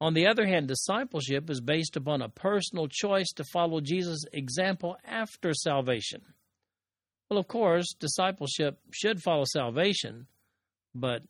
On 0.00 0.14
the 0.14 0.26
other 0.26 0.46
hand, 0.46 0.68
discipleship 0.68 1.48
is 1.48 1.60
based 1.60 1.96
upon 1.96 2.20
a 2.20 2.28
personal 2.28 2.88
choice 2.88 3.32
to 3.36 3.44
follow 3.52 3.80
Jesus' 3.80 4.24
example 4.32 4.96
after 5.04 5.54
salvation. 5.54 6.22
Well, 7.30 7.38
of 7.38 7.48
course, 7.48 7.94
discipleship 7.98 8.78
should 8.92 9.22
follow 9.22 9.44
salvation, 9.46 10.26
but 10.94 11.22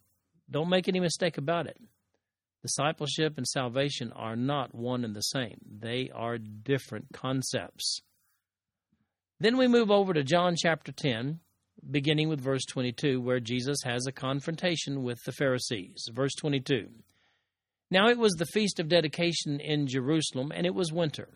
don't 0.51 0.69
make 0.69 0.89
any 0.89 1.01
mistake 1.01 1.39
about 1.39 1.67
it. 1.67 1.79
Discipleship 2.63 3.37
and 3.37 3.47
salvation 3.47 4.11
are 4.13 4.37
not 4.37 4.75
one 4.75 5.05
and 5.05 5.15
the 5.15 5.21
same, 5.21 5.59
they 5.71 6.11
are 6.15 6.39
different 6.39 7.07
concepts. 7.13 8.01
Then 9.39 9.59
we 9.59 9.69
move 9.69 9.91
over 9.91 10.15
to 10.15 10.25
John 10.25 10.55
chapter 10.57 10.91
10, 10.91 11.41
beginning 11.91 12.29
with 12.29 12.41
verse 12.41 12.65
22, 12.65 13.21
where 13.21 13.41
Jesus 13.41 13.79
has 13.85 14.07
a 14.07 14.13
confrontation 14.13 15.03
with 15.03 15.23
the 15.25 15.33
Pharisees. 15.33 16.09
Verse 16.13 16.35
22 16.37 16.89
Now 17.95 18.09
it 18.09 18.19
was 18.19 18.33
the 18.33 18.47
feast 18.47 18.81
of 18.81 18.89
dedication 18.89 19.61
in 19.61 19.87
Jerusalem, 19.87 20.51
and 20.53 20.67
it 20.67 20.75
was 20.75 20.93
winter. 20.93 21.29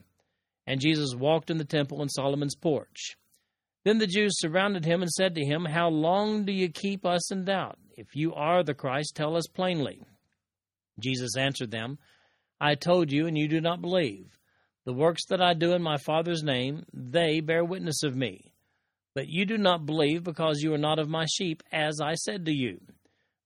And 0.66 0.80
Jesus 0.80 1.14
walked 1.14 1.50
in 1.50 1.58
the 1.58 1.64
temple 1.64 2.02
in 2.02 2.08
Solomon's 2.08 2.56
porch. 2.56 3.16
Then 3.84 3.98
the 3.98 4.08
Jews 4.08 4.40
surrounded 4.40 4.84
him 4.84 5.00
and 5.00 5.08
said 5.08 5.36
to 5.36 5.44
him, 5.44 5.64
How 5.64 5.88
long 5.88 6.44
do 6.44 6.50
you 6.50 6.68
keep 6.68 7.06
us 7.06 7.30
in 7.30 7.44
doubt? 7.44 7.78
If 7.96 8.16
you 8.16 8.34
are 8.34 8.64
the 8.64 8.74
Christ, 8.74 9.14
tell 9.14 9.36
us 9.36 9.46
plainly. 9.46 10.02
Jesus 10.98 11.36
answered 11.36 11.70
them, 11.70 12.00
I 12.60 12.74
told 12.74 13.12
you, 13.12 13.28
and 13.28 13.38
you 13.38 13.46
do 13.46 13.60
not 13.60 13.80
believe. 13.80 14.36
The 14.84 14.92
works 14.92 15.26
that 15.28 15.40
I 15.40 15.54
do 15.54 15.74
in 15.74 15.82
my 15.82 15.96
Father's 15.96 16.42
name, 16.42 16.82
they 16.92 17.38
bear 17.38 17.64
witness 17.64 18.02
of 18.02 18.16
me. 18.16 18.52
But 19.14 19.28
you 19.28 19.46
do 19.46 19.58
not 19.58 19.86
believe 19.86 20.24
because 20.24 20.60
you 20.60 20.74
are 20.74 20.78
not 20.78 20.98
of 20.98 21.08
my 21.08 21.26
sheep, 21.32 21.62
as 21.70 22.00
I 22.02 22.14
said 22.14 22.46
to 22.46 22.52
you. 22.52 22.80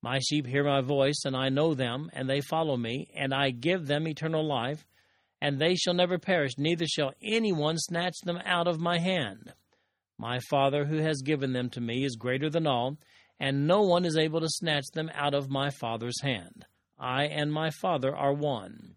My 0.03 0.19
sheep 0.19 0.47
hear 0.47 0.65
my 0.65 0.81
voice, 0.81 1.23
and 1.25 1.37
I 1.37 1.49
know 1.49 1.75
them, 1.75 2.11
and 2.13 2.29
they 2.29 2.41
follow 2.41 2.77
me, 2.77 3.09
and 3.15 3.33
I 3.33 3.51
give 3.51 3.87
them 3.87 4.09
eternal 4.09 4.45
life, 4.45 4.85
and 5.41 5.59
they 5.59 5.77
shall 5.77 5.95
never 5.95 6.19
perish, 6.19 6.59
neither 6.59 6.87
shall 6.87 7.13
anyone 7.23 7.79
snatch 7.79 8.17
them 8.25 8.39
out 8.45 8.67
of 8.67 8.81
my 8.81 8.99
hand. 8.99 9.55
My 10.19 10.41
Father, 10.51 10.85
who 10.85 10.99
has 10.99 11.23
given 11.23 11.53
them 11.53 11.71
to 11.71 11.81
me, 11.81 12.05
is 12.05 12.17
greater 12.17 12.51
than 12.51 12.67
all, 12.67 12.99
and 13.39 13.67
no 13.67 13.83
one 13.83 14.05
is 14.05 14.17
able 14.17 14.41
to 14.41 14.49
snatch 14.49 14.87
them 14.93 15.11
out 15.15 15.35
of 15.35 15.51
my 15.51 15.71
Father's 15.71 16.21
hand. 16.23 16.67
I 16.99 17.25
and 17.25 17.53
my 17.53 17.71
Father 17.71 18.15
are 18.15 18.33
one. 18.33 18.97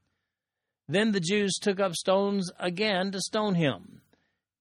Then 0.88 1.12
the 1.12 1.20
Jews 1.20 1.58
took 1.60 1.80
up 1.80 1.94
stones 1.94 2.52
again 2.60 3.12
to 3.12 3.22
stone 3.22 3.56
him. 3.56 4.02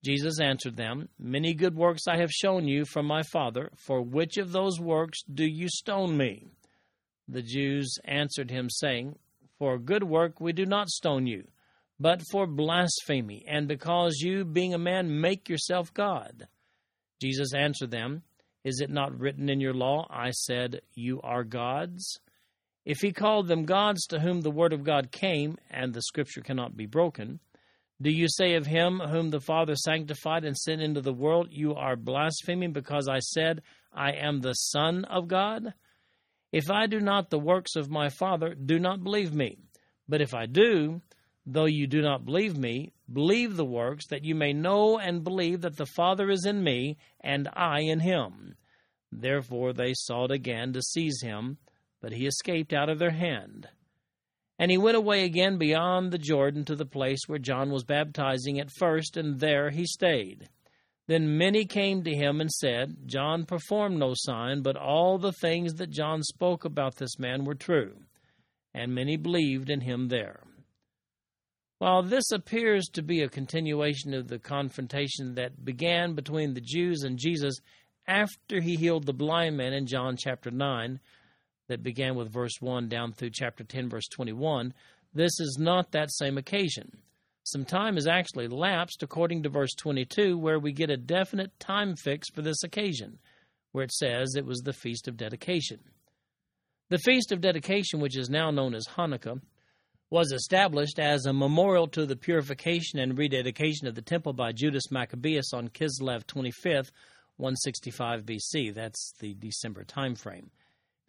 Jesus 0.05 0.39
answered 0.39 0.77
them, 0.77 1.09
Many 1.19 1.55
good 1.55 1.75
works 1.75 2.07
I 2.07 2.19
have 2.19 2.31
shown 2.31 2.69
you 2.69 2.85
from 2.85 3.07
my 3.07 3.23
Father. 3.23 3.71
For 3.77 4.03
which 4.03 4.37
of 4.37 4.53
those 4.53 4.79
works 4.79 5.23
do 5.23 5.47
you 5.47 5.69
stone 5.71 6.17
me? 6.19 6.49
The 7.27 7.41
Jews 7.41 7.97
answered 8.05 8.51
him, 8.51 8.69
saying, 8.69 9.19
For 9.59 9.79
good 9.79 10.05
work 10.05 10.41
we 10.41 10.53
do 10.53 10.67
not 10.67 10.91
stone 10.91 11.27
you, 11.27 11.49
but 11.99 12.21
for 12.31 12.47
blasphemy, 12.47 13.47
and 13.49 13.67
because 13.67 14.19
you, 14.21 14.45
being 14.45 14.75
a 14.75 14.79
man, 14.79 15.23
make 15.23 15.49
yourself 15.49 15.95
God. 15.95 16.49
Jesus 17.23 17.55
answered 17.55 17.91
them, 17.91 18.25
Is 18.63 18.81
it 18.81 18.91
not 18.91 19.19
written 19.19 19.49
in 19.49 19.59
your 19.59 19.73
law, 19.73 20.07
I 20.11 20.33
said, 20.33 20.83
You 20.95 21.23
are 21.23 21.45
gods? 21.45 22.21
If 22.85 22.99
he 22.99 23.13
called 23.13 23.49
them 23.49 23.65
gods 23.65 24.05
to 24.09 24.21
whom 24.21 24.43
the 24.43 24.51
word 24.51 24.75
of 24.75 24.85
God 24.85 25.11
came, 25.11 25.57
and 25.71 25.95
the 25.95 26.03
scripture 26.03 26.43
cannot 26.43 26.77
be 26.77 26.85
broken, 26.85 27.41
Do 28.05 28.11
you 28.11 28.29
say 28.29 28.57
of 28.57 28.67
him 28.67 29.01
whom 29.01 29.31
the 29.31 29.41
Father 29.41 29.75
sanctified 29.75 30.45
and 30.45 30.55
sent 30.55 30.83
into 30.83 31.01
the 31.01 31.15
world, 31.15 31.49
You 31.51 31.75
are 31.75 31.97
blaspheming 31.97 32.75
because 32.75 33.09
I 33.09 33.21
said, 33.21 33.63
I 33.95 34.13
am 34.13 34.43
the 34.43 34.53
Son 34.53 35.07
of 35.07 35.27
God? 35.27 35.73
If 36.53 36.71
I 36.71 36.87
do 36.87 37.01
not 37.01 37.31
the 37.31 37.39
works 37.39 37.77
of 37.77 37.89
my 37.89 38.11
Father, 38.11 38.55
do 38.55 38.79
not 38.79 39.03
believe 39.03 39.33
me. 39.33 39.57
But 40.07 40.21
if 40.21 40.35
I 40.35 40.45
do, 40.45 41.01
though 41.47 41.65
you 41.65 41.87
do 41.87 42.03
not 42.03 42.27
believe 42.27 42.59
me, 42.59 42.93
believe 43.11 43.57
the 43.57 43.65
works, 43.65 44.07
that 44.09 44.23
you 44.23 44.35
may 44.35 44.53
know 44.53 44.99
and 44.99 45.25
believe 45.25 45.63
that 45.63 45.79
the 45.79 45.87
Father 45.87 46.29
is 46.29 46.45
in 46.45 46.63
me, 46.63 46.99
and 47.23 47.49
I 47.55 47.81
in 47.81 48.01
him. 48.01 48.57
Therefore 49.13 49.73
they 49.73 49.95
sought 49.95 50.31
again 50.31 50.75
to 50.75 50.83
seize 50.83 51.23
him, 51.23 51.57
but 52.03 52.13
he 52.13 52.27
escaped 52.27 52.75
out 52.75 52.91
of 52.91 52.99
their 52.99 53.13
hand. 53.13 53.67
And 54.59 54.71
he 54.71 54.79
went 54.79 54.97
away 54.97 55.25
again 55.25 55.59
beyond 55.59 56.13
the 56.13 56.19
Jordan 56.19 56.65
to 56.67 56.77
the 56.77 56.87
place 56.87 57.21
where 57.27 57.39
John 57.39 57.71
was 57.71 57.85
baptizing 57.85 58.61
at 58.61 58.71
first, 58.71 59.17
and 59.17 59.41
there 59.41 59.71
he 59.71 59.85
stayed. 59.85 60.49
Then 61.07 61.37
many 61.37 61.67
came 61.67 62.03
to 62.05 62.15
him 62.15 62.41
and 62.41 62.51
said, 62.51 62.97
John 63.07 63.45
performed 63.45 63.99
no 63.99 64.13
sign, 64.15 64.63
but 64.63 64.77
all 64.77 65.19
the 65.19 65.33
things 65.33 65.75
that 65.75 65.91
John 65.91 66.23
spoke 66.23 66.65
about 66.65 66.97
this 66.97 67.19
man 67.19 67.45
were 67.45 67.55
true. 67.55 67.97
And 68.73 68.95
many 68.95 69.17
believed 69.17 69.71
in 69.71 69.83
him 69.83 70.09
there. 70.09 70.41
While 71.79 72.03
this 72.03 72.31
appears 72.31 72.87
to 72.93 73.03
be 73.03 73.21
a 73.21 73.29
continuation 73.29 74.15
of 74.15 74.29
the 74.29 74.39
confrontation 74.39 75.35
that 75.35 75.65
began 75.65 76.15
between 76.15 76.55
the 76.55 76.63
Jews 76.63 77.03
and 77.03 77.19
Jesus 77.19 77.61
after 78.07 78.61
he 78.61 78.77
healed 78.77 79.05
the 79.05 79.13
blind 79.13 79.57
man 79.57 79.73
in 79.73 79.87
John 79.87 80.17
chapter 80.17 80.51
9, 80.51 81.01
that 81.69 81.83
began 81.83 82.15
with 82.15 82.33
verse 82.33 82.61
1 82.61 82.89
down 82.89 83.13
through 83.13 83.31
chapter 83.33 83.65
10, 83.65 83.89
verse 83.89 84.09
21, 84.09 84.75
this 85.15 85.39
is 85.41 85.57
not 85.59 85.93
that 85.93 86.13
same 86.13 86.39
occasion. 86.39 86.99
Some 87.45 87.65
time 87.65 87.95
has 87.95 88.07
actually 88.07 88.49
lapsed 88.49 89.03
according 89.03 89.43
to 89.43 89.49
verse 89.49 89.75
22, 89.75 90.39
where 90.39 90.59
we 90.59 90.73
get 90.73 90.91
a 90.91 90.97
definite 90.97 91.59
time 91.61 91.95
fix 91.95 92.31
for 92.31 92.43
this 92.43 92.63
occasion, 92.65 93.19
where 93.73 93.85
it 93.85 93.93
says 93.93 94.35
it 94.35 94.47
was 94.47 94.61
the 94.61 94.73
Feast 94.73 95.09
of 95.09 95.17
Dedication. 95.17 95.81
The 96.89 96.99
Feast 96.99 97.33
of 97.33 97.41
Dedication, 97.41 98.01
which 98.01 98.17
is 98.17 98.31
now 98.31 98.51
known 98.51 98.75
as 98.75 98.87
Hanukkah, 98.87 99.41
was 100.11 100.33
established 100.33 100.99
as 100.99 101.27
a 101.27 101.33
memorial 101.33 101.89
to 101.89 102.07
the 102.07 102.17
purification 102.17 102.99
and 102.99 103.19
rededication 103.19 103.87
of 103.87 103.95
the 103.95 104.03
temple 104.03 104.33
by 104.33 104.53
Judas 104.53 104.91
Maccabeus 104.91 105.53
on 105.53 105.69
Kislev 105.69 106.25
25th, 106.25 106.91
165 107.37 108.25
BC. 108.25 108.73
That's 108.75 109.13
the 109.19 109.35
December 109.35 109.85
time 109.85 110.15
frame. 110.15 110.51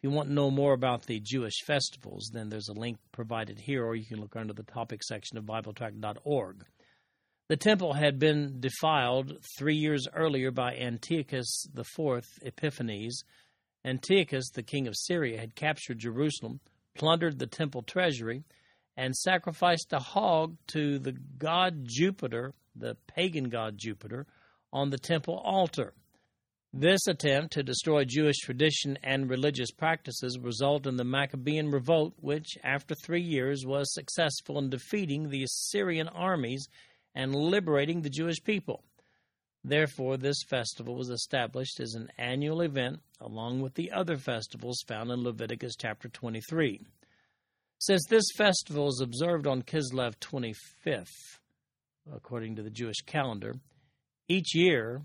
You 0.06 0.12
want 0.12 0.28
to 0.28 0.34
know 0.34 0.52
more 0.52 0.72
about 0.72 1.06
the 1.06 1.18
Jewish 1.18 1.64
festivals, 1.66 2.30
then 2.32 2.48
there's 2.48 2.68
a 2.68 2.78
link 2.78 2.96
provided 3.10 3.58
here, 3.58 3.84
or 3.84 3.96
you 3.96 4.06
can 4.06 4.20
look 4.20 4.36
under 4.36 4.52
the 4.52 4.62
topic 4.62 5.02
section 5.02 5.36
of 5.36 5.46
BibleTrack.org. 5.46 6.64
The 7.48 7.56
temple 7.56 7.92
had 7.92 8.20
been 8.20 8.60
defiled 8.60 9.36
three 9.58 9.74
years 9.74 10.06
earlier 10.14 10.52
by 10.52 10.76
Antiochus 10.76 11.66
IV 11.76 12.24
Epiphanes. 12.40 13.24
Antiochus, 13.84 14.50
the 14.50 14.62
king 14.62 14.86
of 14.86 14.94
Syria, 14.96 15.40
had 15.40 15.56
captured 15.56 15.98
Jerusalem, 15.98 16.60
plundered 16.94 17.40
the 17.40 17.48
temple 17.48 17.82
treasury, 17.82 18.44
and 18.96 19.16
sacrificed 19.16 19.92
a 19.92 19.98
hog 19.98 20.56
to 20.68 21.00
the 21.00 21.16
god 21.36 21.80
Jupiter, 21.82 22.54
the 22.76 22.96
pagan 23.08 23.48
god 23.48 23.76
Jupiter, 23.76 24.28
on 24.72 24.90
the 24.90 24.98
temple 24.98 25.42
altar. 25.44 25.94
This 26.72 27.06
attempt 27.06 27.54
to 27.54 27.62
destroy 27.62 28.04
Jewish 28.04 28.36
tradition 28.38 28.98
and 29.02 29.30
religious 29.30 29.70
practices 29.70 30.38
resulted 30.38 30.90
in 30.90 30.96
the 30.96 31.04
Maccabean 31.04 31.70
revolt, 31.70 32.14
which, 32.20 32.58
after 32.62 32.94
three 32.94 33.22
years, 33.22 33.64
was 33.64 33.94
successful 33.94 34.58
in 34.58 34.68
defeating 34.68 35.30
the 35.30 35.44
Assyrian 35.44 36.08
armies 36.08 36.68
and 37.14 37.34
liberating 37.34 38.02
the 38.02 38.10
Jewish 38.10 38.42
people. 38.44 38.84
Therefore, 39.64 40.16
this 40.16 40.42
festival 40.48 40.94
was 40.94 41.08
established 41.08 41.80
as 41.80 41.94
an 41.94 42.08
annual 42.18 42.60
event 42.60 43.00
along 43.20 43.62
with 43.62 43.74
the 43.74 43.90
other 43.90 44.16
festivals 44.16 44.84
found 44.86 45.10
in 45.10 45.24
Leviticus 45.24 45.74
chapter 45.76 46.08
23. 46.08 46.82
Since 47.78 48.06
this 48.06 48.24
festival 48.36 48.88
is 48.88 49.00
observed 49.02 49.46
on 49.46 49.62
Kislev 49.62 50.14
25th, 50.20 51.38
according 52.14 52.56
to 52.56 52.62
the 52.62 52.70
Jewish 52.70 53.00
calendar, 53.06 53.56
each 54.28 54.54
year 54.54 55.02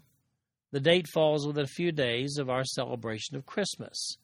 the 0.72 0.80
date 0.80 1.08
falls 1.08 1.46
within 1.46 1.64
a 1.64 1.68
few 1.68 1.92
days 1.92 2.38
of 2.38 2.50
our 2.50 2.64
celebration 2.64 3.36
of 3.36 3.46
Christmas. 3.46 4.18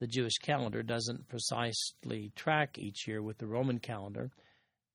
The 0.00 0.06
Jewish 0.06 0.36
calendar 0.38 0.82
doesn't 0.82 1.28
precisely 1.28 2.30
track 2.36 2.78
each 2.78 3.08
year 3.08 3.22
with 3.22 3.38
the 3.38 3.46
Roman 3.46 3.78
calendar. 3.78 4.30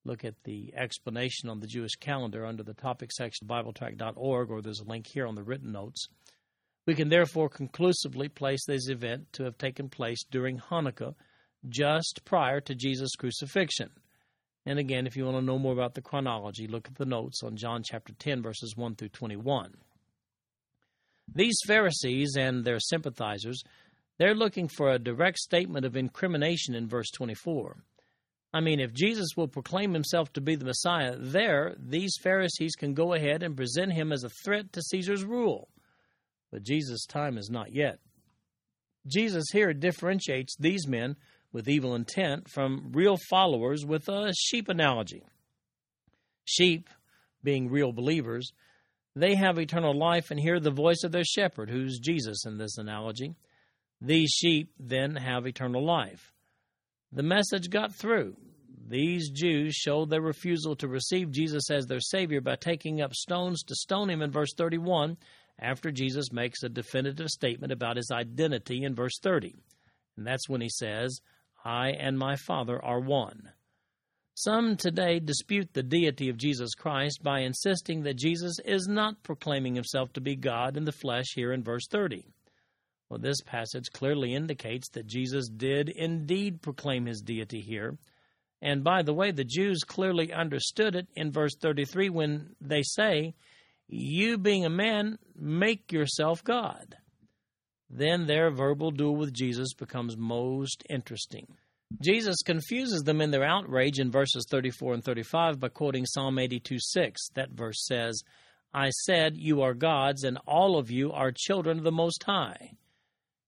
Look 0.05 0.23
at 0.23 0.35
the 0.43 0.73
explanation 0.75 1.49
on 1.49 1.59
the 1.59 1.67
Jewish 1.67 1.95
calendar 1.95 2.45
under 2.45 2.63
the 2.63 2.73
topic 2.73 3.11
section 3.11 3.49
of 3.49 3.65
BibleTrack.org, 3.65 4.51
or 4.51 4.61
there's 4.61 4.81
a 4.81 4.89
link 4.89 5.07
here 5.07 5.25
on 5.25 5.35
the 5.35 5.43
written 5.43 5.71
notes. 5.71 6.07
We 6.85 6.95
can 6.95 7.09
therefore 7.09 7.49
conclusively 7.49 8.29
place 8.29 8.65
this 8.65 8.89
event 8.89 9.33
to 9.33 9.43
have 9.43 9.57
taken 9.57 9.89
place 9.89 10.23
during 10.29 10.59
Hanukkah, 10.59 11.15
just 11.69 12.21
prior 12.25 12.59
to 12.61 12.75
Jesus' 12.75 13.15
crucifixion. 13.15 13.89
And 14.65 14.79
again, 14.79 15.07
if 15.07 15.15
you 15.15 15.25
want 15.25 15.37
to 15.37 15.41
know 15.41 15.59
more 15.59 15.73
about 15.73 15.95
the 15.95 16.01
chronology, 16.01 16.67
look 16.67 16.87
at 16.87 16.95
the 16.95 17.05
notes 17.05 17.41
on 17.43 17.57
John 17.57 17.81
chapter 17.83 18.13
10, 18.13 18.41
verses 18.41 18.75
1 18.75 18.95
through 18.95 19.09
21. 19.09 19.73
These 21.33 21.57
Pharisees 21.65 22.35
and 22.37 22.63
their 22.63 22.79
sympathizers, 22.79 23.61
they're 24.17 24.35
looking 24.35 24.67
for 24.67 24.91
a 24.91 24.99
direct 24.99 25.37
statement 25.39 25.85
of 25.85 25.95
incrimination 25.95 26.75
in 26.75 26.87
verse 26.87 27.09
24. 27.11 27.77
I 28.53 28.59
mean, 28.59 28.79
if 28.79 28.93
Jesus 28.93 29.29
will 29.35 29.47
proclaim 29.47 29.93
himself 29.93 30.31
to 30.33 30.41
be 30.41 30.55
the 30.55 30.65
Messiah, 30.65 31.15
there, 31.17 31.75
these 31.79 32.15
Pharisees 32.21 32.75
can 32.75 32.93
go 32.93 33.13
ahead 33.13 33.41
and 33.41 33.57
present 33.57 33.93
him 33.93 34.11
as 34.11 34.23
a 34.23 34.29
threat 34.45 34.71
to 34.73 34.81
Caesar's 34.81 35.23
rule. 35.23 35.69
But 36.51 36.63
Jesus' 36.63 37.07
time 37.07 37.39
is 37.39 37.49
not 37.49 37.73
yet. 37.73 37.99
Jesus 39.07 39.45
here 39.51 39.73
differentiates 39.73 40.55
these 40.57 40.87
men 40.87 41.15
with 41.51 41.67
evil 41.67 41.95
intent 41.95 42.47
from 42.49 42.91
real 42.93 43.17
followers 43.29 43.85
with 43.85 44.07
a 44.07 44.33
sheep 44.37 44.69
analogy. 44.69 45.23
Sheep, 46.45 46.89
being 47.43 47.69
real 47.69 47.91
believers, 47.91 48.51
they 49.15 49.35
have 49.35 49.59
eternal 49.59 49.97
life 49.97 50.31
and 50.31 50.39
hear 50.39 50.59
the 50.59 50.71
voice 50.71 51.03
of 51.03 51.11
their 51.11 51.23
shepherd, 51.23 51.69
who's 51.69 51.99
Jesus 51.99 52.45
in 52.45 52.57
this 52.57 52.77
analogy. 52.77 53.35
These 54.01 54.31
sheep 54.31 54.71
then 54.79 55.15
have 55.15 55.45
eternal 55.45 55.85
life. 55.85 56.33
The 57.11 57.23
message 57.23 57.69
got 57.69 57.93
through. 57.93 58.35
These 58.87 59.29
Jews 59.29 59.75
showed 59.75 60.09
their 60.09 60.21
refusal 60.21 60.75
to 60.77 60.87
receive 60.87 61.31
Jesus 61.31 61.69
as 61.71 61.85
their 61.85 61.99
Savior 61.99 62.41
by 62.41 62.55
taking 62.55 63.01
up 63.01 63.13
stones 63.13 63.63
to 63.63 63.75
stone 63.75 64.09
him 64.09 64.21
in 64.21 64.31
verse 64.31 64.53
31, 64.57 65.17
after 65.59 65.91
Jesus 65.91 66.33
makes 66.33 66.63
a 66.63 66.69
definitive 66.69 67.29
statement 67.29 67.71
about 67.71 67.97
his 67.97 68.11
identity 68.11 68.83
in 68.83 68.95
verse 68.95 69.19
30. 69.21 69.55
And 70.17 70.27
that's 70.27 70.49
when 70.49 70.61
he 70.61 70.69
says, 70.69 71.21
I 71.63 71.89
and 71.89 72.17
my 72.17 72.35
Father 72.35 72.83
are 72.83 72.99
one. 72.99 73.51
Some 74.35 74.77
today 74.77 75.19
dispute 75.19 75.73
the 75.73 75.83
deity 75.83 76.27
of 76.29 76.37
Jesus 76.37 76.73
Christ 76.73 77.21
by 77.21 77.41
insisting 77.41 78.01
that 78.03 78.17
Jesus 78.17 78.57
is 78.65 78.87
not 78.87 79.21
proclaiming 79.21 79.75
himself 79.75 80.11
to 80.13 80.21
be 80.21 80.35
God 80.35 80.75
in 80.75 80.85
the 80.85 80.91
flesh 80.91 81.27
here 81.35 81.53
in 81.53 81.61
verse 81.63 81.85
30. 81.87 82.25
Well, 83.09 83.19
this 83.19 83.41
passage 83.41 83.91
clearly 83.93 84.33
indicates 84.33 84.89
that 84.89 85.05
Jesus 85.05 85.49
did 85.49 85.87
indeed 85.87 86.63
proclaim 86.63 87.05
his 87.05 87.21
deity 87.21 87.61
here. 87.61 87.95
And 88.59 88.83
by 88.83 89.03
the 89.03 89.13
way, 89.13 89.29
the 89.29 89.43
Jews 89.43 89.81
clearly 89.83 90.33
understood 90.33 90.95
it 90.95 91.07
in 91.15 91.31
verse 91.31 91.55
33 91.55 92.09
when 92.09 92.55
they 92.59 92.81
say, 92.81 93.35
You 93.87 94.39
being 94.39 94.65
a 94.65 94.69
man, 94.69 95.19
make 95.35 95.91
yourself 95.91 96.43
God. 96.43 96.97
Then 97.87 98.25
their 98.25 98.49
verbal 98.49 98.89
duel 98.89 99.15
with 99.15 99.31
Jesus 99.31 99.75
becomes 99.75 100.17
most 100.17 100.83
interesting. 100.89 101.55
Jesus 102.01 102.37
confuses 102.43 103.03
them 103.03 103.21
in 103.21 103.31
their 103.31 103.43
outrage 103.43 103.99
in 103.99 104.11
verses 104.11 104.45
34 104.49 104.95
and 104.95 105.03
35 105.03 105.59
by 105.59 105.69
quoting 105.69 106.05
Psalm 106.05 106.39
82 106.39 106.77
6. 106.79 107.29
That 107.35 107.51
verse 107.51 107.85
says, 107.85 108.23
I 108.73 108.89
said, 108.89 109.37
You 109.37 109.61
are 109.61 109.73
gods, 109.73 110.23
and 110.23 110.39
all 110.47 110.77
of 110.77 110.89
you 110.89 111.11
are 111.11 111.31
children 111.31 111.77
of 111.77 111.83
the 111.83 111.91
Most 111.91 112.23
High. 112.23 112.71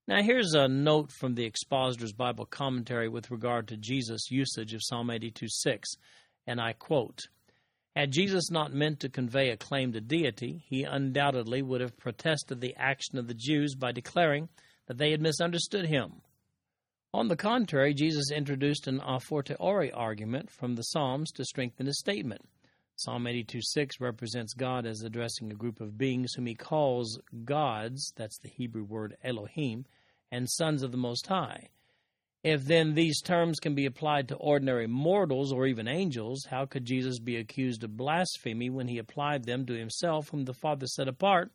Now, 0.07 0.21
here's 0.21 0.53
a 0.53 0.67
note 0.67 1.11
from 1.11 1.33
the 1.33 1.45
Expositor's 1.45 2.13
Bible 2.13 2.45
commentary 2.45 3.09
with 3.09 3.31
regard 3.31 3.67
to 3.69 3.77
Jesus' 3.77 4.29
usage 4.29 4.75
of 4.75 4.83
Psalm 4.83 5.09
82 5.09 5.47
6, 5.49 5.95
and 6.45 6.61
I 6.61 6.73
quote 6.73 7.21
Had 7.95 8.11
Jesus 8.11 8.51
not 8.51 8.71
meant 8.71 8.99
to 8.99 9.09
convey 9.09 9.49
a 9.49 9.57
claim 9.57 9.93
to 9.93 10.01
deity, 10.01 10.63
he 10.69 10.83
undoubtedly 10.83 11.63
would 11.63 11.81
have 11.81 11.97
protested 11.97 12.61
the 12.61 12.75
action 12.75 13.17
of 13.17 13.27
the 13.27 13.33
Jews 13.33 13.73
by 13.73 13.91
declaring 13.91 14.49
that 14.85 14.99
they 14.99 15.09
had 15.09 15.21
misunderstood 15.21 15.87
him. 15.87 16.21
On 17.15 17.29
the 17.29 17.37
contrary, 17.37 17.93
Jesus 17.93 18.29
introduced 18.29 18.87
an 18.87 18.99
a 18.99 19.21
fortiori 19.21 19.89
argument 19.89 20.51
from 20.51 20.75
the 20.75 20.81
Psalms 20.81 21.31
to 21.31 21.45
strengthen 21.45 21.85
his 21.85 21.97
statement. 21.97 22.41
Psalm 22.97 23.25
82 23.25 23.61
6 23.61 24.01
represents 24.01 24.53
God 24.53 24.85
as 24.85 25.01
addressing 25.01 25.49
a 25.49 25.55
group 25.55 25.79
of 25.79 25.97
beings 25.97 26.33
whom 26.33 26.45
he 26.45 26.55
calls 26.55 27.17
gods, 27.45 28.11
that's 28.17 28.37
the 28.39 28.49
Hebrew 28.49 28.83
word 28.83 29.15
Elohim, 29.23 29.85
and 30.29 30.49
sons 30.49 30.83
of 30.83 30.91
the 30.91 30.97
Most 30.97 31.27
High. 31.27 31.69
If 32.43 32.65
then 32.65 32.95
these 32.95 33.21
terms 33.21 33.61
can 33.61 33.75
be 33.75 33.85
applied 33.85 34.27
to 34.27 34.35
ordinary 34.35 34.85
mortals 34.85 35.53
or 35.53 35.67
even 35.67 35.87
angels, 35.87 36.45
how 36.49 36.65
could 36.65 36.83
Jesus 36.83 37.19
be 37.19 37.37
accused 37.37 37.85
of 37.85 37.95
blasphemy 37.95 38.69
when 38.69 38.89
he 38.89 38.97
applied 38.97 39.45
them 39.45 39.65
to 39.67 39.73
himself, 39.73 40.27
whom 40.31 40.43
the 40.43 40.53
Father 40.53 40.85
set 40.85 41.07
apart 41.07 41.53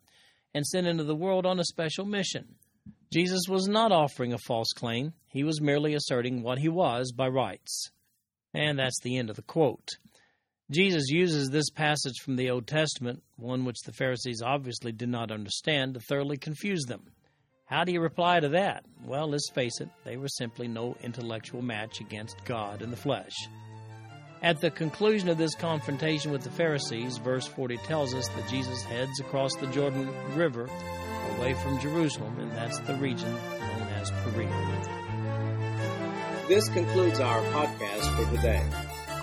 and 0.55 0.65
sent 0.65 0.87
into 0.87 1.03
the 1.03 1.15
world 1.15 1.45
on 1.45 1.59
a 1.59 1.65
special 1.65 2.05
mission? 2.05 2.55
Jesus 3.11 3.41
was 3.49 3.67
not 3.67 3.91
offering 3.91 4.33
a 4.33 4.37
false 4.37 4.71
claim, 4.73 5.13
he 5.27 5.43
was 5.43 5.61
merely 5.61 5.93
asserting 5.93 6.43
what 6.43 6.59
he 6.59 6.69
was 6.69 7.11
by 7.11 7.27
rights. 7.27 7.91
And 8.53 8.79
that's 8.79 8.99
the 9.01 9.17
end 9.17 9.29
of 9.29 9.35
the 9.35 9.41
quote. 9.41 9.89
Jesus 10.69 11.09
uses 11.09 11.49
this 11.49 11.69
passage 11.69 12.15
from 12.23 12.37
the 12.37 12.49
Old 12.49 12.67
Testament, 12.67 13.21
one 13.35 13.65
which 13.65 13.81
the 13.85 13.91
Pharisees 13.91 14.41
obviously 14.41 14.93
did 14.93 15.09
not 15.09 15.29
understand, 15.29 15.93
to 15.93 15.99
thoroughly 15.99 16.37
confuse 16.37 16.83
them. 16.83 17.11
How 17.65 17.83
do 17.83 17.91
you 17.91 18.01
reply 18.01 18.39
to 18.39 18.49
that? 18.49 18.85
Well, 19.05 19.29
let's 19.29 19.49
face 19.51 19.79
it, 19.81 19.89
they 20.05 20.17
were 20.17 20.27
simply 20.27 20.67
no 20.67 20.95
intellectual 21.03 21.61
match 21.61 21.99
against 21.99 22.43
God 22.45 22.81
in 22.81 22.91
the 22.91 22.97
flesh. 22.97 23.35
At 24.41 24.59
the 24.59 24.71
conclusion 24.71 25.29
of 25.29 25.37
this 25.37 25.55
confrontation 25.55 26.31
with 26.31 26.41
the 26.41 26.49
Pharisees, 26.49 27.17
verse 27.17 27.45
40 27.47 27.77
tells 27.77 28.13
us 28.13 28.27
that 28.29 28.49
Jesus 28.49 28.81
heads 28.83 29.19
across 29.19 29.55
the 29.55 29.67
Jordan 29.67 30.09
River 30.35 30.67
away 31.37 31.53
from 31.53 31.79
Jerusalem, 31.79 32.37
and 32.39 32.51
that's 32.51 32.79
the 32.79 32.95
region 32.95 33.31
known 33.31 33.87
as 33.99 34.11
Perea. 34.11 34.49
This 36.47 36.67
concludes 36.69 37.19
our 37.19 37.41
podcast 37.45 38.15
for 38.15 38.25
today. 38.35 38.63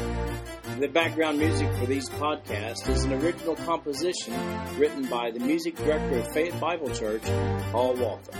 The 0.80 0.88
background 0.88 1.40
music 1.40 1.70
for 1.76 1.86
these 1.86 2.08
podcasts 2.10 2.88
is 2.90 3.04
an 3.04 3.14
original 3.14 3.56
composition 3.58 4.34
written 4.78 5.06
by 5.08 5.30
the 5.32 5.40
music 5.40 5.76
director 5.76 6.18
of 6.18 6.32
Faith 6.34 6.58
Bible 6.60 6.90
Church, 6.90 7.24
Paul 7.72 7.94
Walter. 7.96 8.32